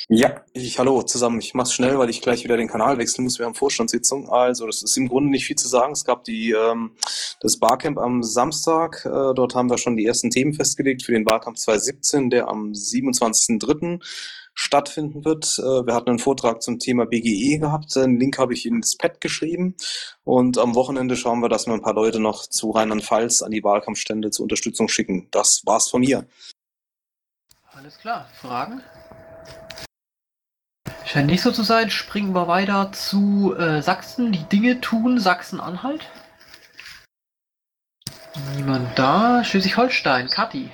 [0.09, 1.41] Ja, ich, hallo zusammen.
[1.41, 3.39] Ich mach's schnell, weil ich gleich wieder den Kanal wechseln muss.
[3.39, 4.29] Wir haben Vorstandssitzung.
[4.31, 5.93] Also, das ist im Grunde nicht viel zu sagen.
[5.93, 6.93] Es gab die, ähm,
[7.41, 9.05] das Barcamp am Samstag.
[9.05, 12.71] Äh, dort haben wir schon die ersten Themen festgelegt für den Barcamp 2017, der am
[12.71, 14.01] 27.03.
[14.57, 15.59] stattfinden wird.
[15.59, 17.95] Äh, wir hatten einen Vortrag zum Thema BGE gehabt.
[17.95, 19.77] Den Link habe ich in das Pad geschrieben.
[20.25, 23.63] Und am Wochenende schauen wir, dass wir ein paar Leute noch zu Rheinland-Pfalz an die
[23.63, 25.29] Wahlkampfstände zur Unterstützung schicken.
[25.31, 26.27] Das war's von mir.
[27.73, 28.27] Alles klar.
[28.41, 28.83] Fragen?
[31.05, 31.91] Scheint nicht so zu sein.
[31.91, 34.33] Springen wir weiter zu äh, Sachsen.
[34.33, 36.09] Die Dinge tun Sachsen-Anhalt.
[38.57, 39.45] Niemand da.
[39.45, 40.29] Schleswig-Holstein.
[40.29, 40.71] Kathi.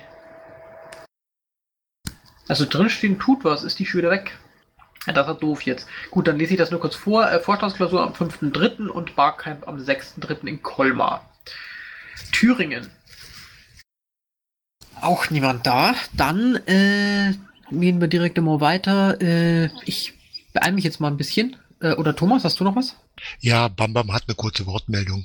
[2.53, 4.39] Also drinstehen tut was, ist die wieder weg.
[5.07, 5.87] Das ist doof jetzt.
[6.11, 7.27] Gut, dann lese ich das nur kurz vor.
[7.27, 8.89] Äh, Vorstandsklausur am 5.3.
[8.89, 10.47] und Barcamp am 6.3.
[10.47, 11.33] in Colmar.
[12.31, 12.91] Thüringen.
[15.01, 15.95] Auch niemand da.
[16.13, 17.33] Dann äh,
[17.71, 19.19] gehen wir direkt immer weiter.
[19.23, 20.13] Äh, ich
[20.53, 21.57] beeile mich jetzt mal ein bisschen.
[21.81, 22.97] Äh, oder Thomas, hast du noch was?
[23.41, 25.25] Ja, Bam Bam hat eine kurze Wortmeldung.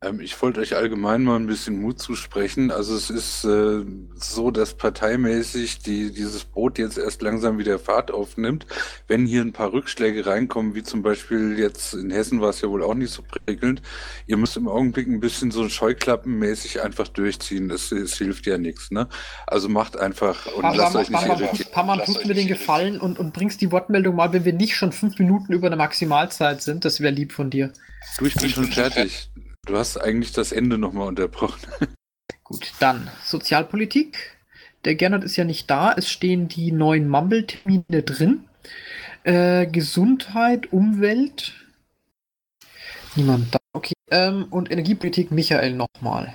[0.00, 2.70] Ähm, ich wollte euch allgemein mal ein bisschen Mut zusprechen.
[2.70, 3.84] Also es ist äh,
[4.14, 8.66] so, dass parteimäßig die, dieses Boot jetzt erst langsam wieder Fahrt aufnimmt.
[9.08, 12.68] Wenn hier ein paar Rückschläge reinkommen, wie zum Beispiel jetzt in Hessen war es ja
[12.68, 13.82] wohl auch nicht so prickelnd,
[14.26, 17.68] ihr müsst im Augenblick ein bisschen so scheuklappenmäßig einfach durchziehen.
[17.68, 18.92] Das, das hilft ja nichts.
[18.92, 19.08] Ne?
[19.48, 21.72] Also macht einfach und Pam, lasst euch nicht Pam, irritieren.
[21.72, 24.92] Pam, tust mir den Gefallen und, und bringst die Wortmeldung mal, wenn wir nicht schon
[24.92, 26.84] fünf Minuten über der Maximalzeit sind.
[26.84, 27.72] Das wäre lieb von dir.
[28.18, 29.28] Du, ich bin schon fertig.
[29.66, 31.60] Du hast eigentlich das Ende nochmal unterbrochen.
[32.44, 34.38] Gut, dann Sozialpolitik.
[34.84, 35.92] Der Gernot ist ja nicht da.
[35.92, 38.44] Es stehen die neuen Mumble-Termine drin.
[39.24, 41.54] Äh, Gesundheit, Umwelt.
[43.16, 43.58] Niemand da.
[43.72, 43.94] Okay.
[44.10, 46.34] Ähm, und Energiepolitik, Michael nochmal.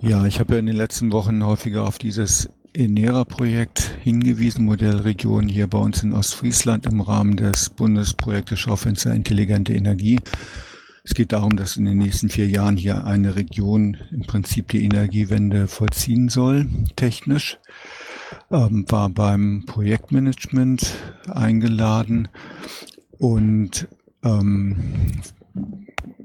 [0.00, 5.66] Ja, ich habe ja in den letzten Wochen häufiger auf dieses Enera-Projekt hingewiesen, Modellregion hier
[5.66, 10.20] bei uns in Ostfriesland im Rahmen des Bundesprojektes Schaufenster Intelligente Energie.
[11.06, 14.84] Es geht darum, dass in den nächsten vier Jahren hier eine Region im Prinzip die
[14.84, 17.60] Energiewende vollziehen soll, technisch.
[18.50, 20.96] Ähm, war beim Projektmanagement
[21.28, 22.26] eingeladen
[23.18, 23.86] und
[24.24, 25.22] ähm,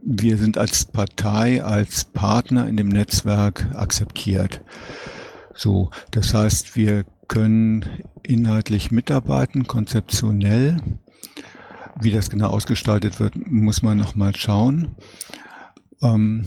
[0.03, 4.61] wir sind als Partei, als Partner in dem Netzwerk akzeptiert.
[5.53, 7.85] So, das heißt, wir können
[8.23, 10.77] inhaltlich mitarbeiten, konzeptionell.
[11.99, 14.95] Wie das genau ausgestaltet wird, muss man noch mal schauen.
[16.01, 16.45] Ähm,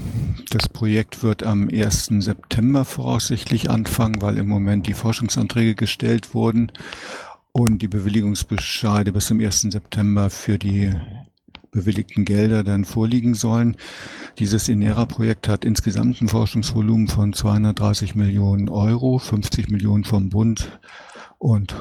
[0.50, 2.06] das Projekt wird am 1.
[2.18, 6.72] September voraussichtlich anfangen, weil im Moment die Forschungsanträge gestellt wurden
[7.52, 9.62] und die Bewilligungsbescheide bis zum 1.
[9.70, 10.92] September für die
[11.70, 13.76] bewilligten Gelder dann vorliegen sollen.
[14.38, 20.78] Dieses Inera-Projekt hat insgesamt ein Forschungsvolumen von 230 Millionen Euro, 50 Millionen vom Bund
[21.38, 21.74] und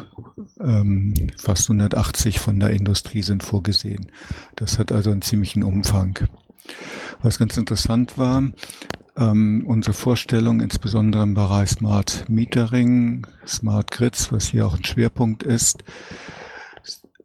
[0.60, 4.08] ähm, fast 180 von der Industrie sind vorgesehen.
[4.56, 6.28] Das hat also einen ziemlichen Umfang.
[7.22, 8.43] Was ganz interessant war,
[9.16, 15.43] ähm, unsere Vorstellung, insbesondere im Bereich Smart Metering, Smart Grids, was hier auch ein Schwerpunkt
[15.43, 15.84] ist,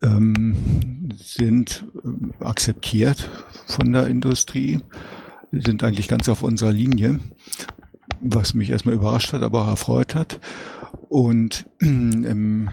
[0.03, 3.29] ähm, sind äh, akzeptiert
[3.67, 4.81] von der Industrie,
[5.51, 7.21] sind eigentlich ganz auf unserer Linie,
[8.21, 10.41] was mich erstmal überrascht hat, aber auch erfreut hat.
[11.09, 12.71] Und ähm,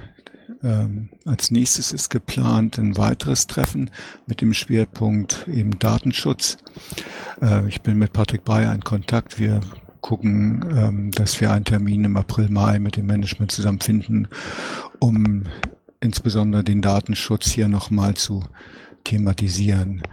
[0.64, 3.90] ähm, als nächstes ist geplant ein weiteres Treffen
[4.28, 6.58] mit dem Schwerpunkt eben Datenschutz.
[7.42, 9.40] Äh, ich bin mit Patrick Bayer in Kontakt.
[9.40, 9.62] Wir
[10.02, 14.28] gucken, ähm, dass wir einen Termin im April, Mai mit dem Management zusammenfinden,
[15.00, 15.44] um
[16.00, 18.44] insbesondere den Datenschutz hier nochmal zu
[19.04, 20.04] thematisieren.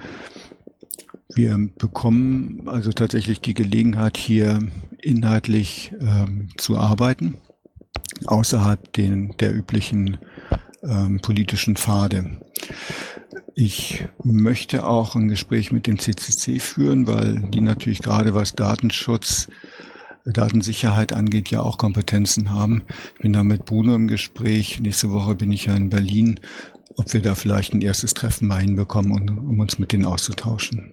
[1.34, 4.60] Wir bekommen also tatsächlich die Gelegenheit, hier
[4.98, 7.36] inhaltlich ähm, zu arbeiten,
[8.26, 10.18] außerhalb den, der üblichen
[10.82, 12.40] ähm, politischen Pfade.
[13.54, 19.48] Ich möchte auch ein Gespräch mit dem CCC führen, weil die natürlich gerade was Datenschutz
[20.24, 22.82] Datensicherheit angeht, ja auch Kompetenzen haben.
[23.16, 24.80] Ich bin da mit Bruno im Gespräch.
[24.80, 26.38] Nächste Woche bin ich ja in Berlin,
[26.96, 30.92] ob wir da vielleicht ein erstes Treffen mal hinbekommen, um, um uns mit denen auszutauschen.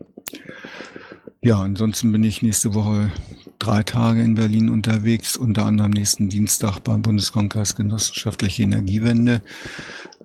[1.42, 3.12] Ja, ansonsten bin ich nächste Woche
[3.60, 9.42] drei Tage in Berlin unterwegs, unter anderem nächsten Dienstag beim Bundeskongress Genossenschaftliche Energiewende,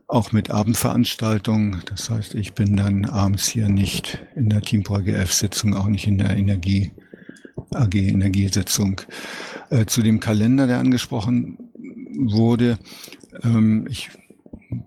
[0.06, 1.82] auch mit Abendveranstaltungen.
[1.86, 6.18] Das heißt, ich bin dann abends hier nicht in der Teampro GF-Sitzung, auch nicht in
[6.18, 6.92] der Energie
[7.72, 9.00] AG Energiesitzung.
[9.70, 11.58] Äh, zu dem Kalender, der angesprochen
[12.16, 12.78] wurde,
[13.42, 14.10] ähm, ich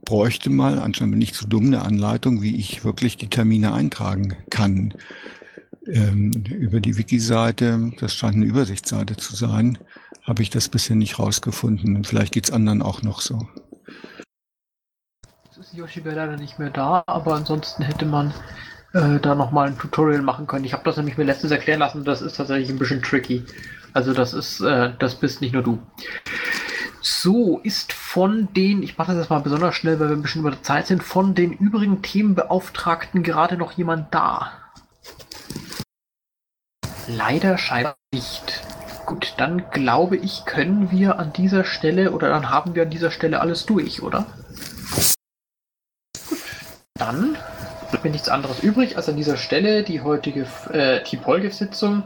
[0.06, 4.36] bräuchte mal, anscheinend bin ich zu dumm, eine Anleitung, wie ich wirklich die Termine eintragen
[4.50, 4.94] kann.
[5.88, 9.78] Ähm, über die Wiki-Seite, das scheint eine Übersichtsseite zu sein,
[10.24, 11.96] habe ich das bisher nicht rausgefunden.
[11.96, 13.48] Und vielleicht geht's anderen auch noch so.
[15.68, 18.34] ist Yoshi wäre leider nicht mehr da, aber ansonsten hätte man
[18.94, 20.66] äh, da nochmal ein Tutorial machen können.
[20.66, 23.44] Ich habe das nämlich mir letztens erklären lassen, das ist tatsächlich ein bisschen tricky.
[23.94, 25.80] Also das ist, äh, das bist nicht nur du.
[27.02, 30.42] So, ist von den, ich mache das jetzt mal besonders schnell, weil wir ein bisschen
[30.42, 34.52] über der Zeit sind, von den übrigen Themenbeauftragten gerade noch jemand da?
[37.08, 38.62] Leider scheint nicht.
[39.06, 43.12] Gut, dann glaube ich, können wir an dieser Stelle oder dann haben wir an dieser
[43.12, 44.26] Stelle alles durch, oder?
[46.30, 46.44] Gut,
[46.96, 47.38] dann
[47.90, 52.04] bleibt mir nichts anderes übrig, als an dieser Stelle die heutige äh, die Polgef-Sitzung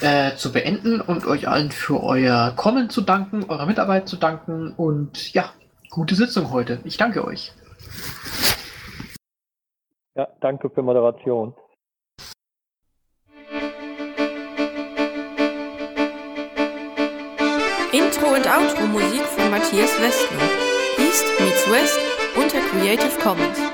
[0.00, 4.72] äh, zu beenden und euch allen für euer Kommen zu danken, eurer Mitarbeit zu danken
[4.72, 5.52] und ja,
[5.90, 6.80] gute Sitzung heute.
[6.84, 7.52] Ich danke euch.
[10.14, 11.54] Ja, danke für Moderation.
[18.20, 20.42] Intro und Outro Musik von Matthias Westner.
[20.98, 21.98] East meets West
[22.36, 23.69] unter Creative Commons.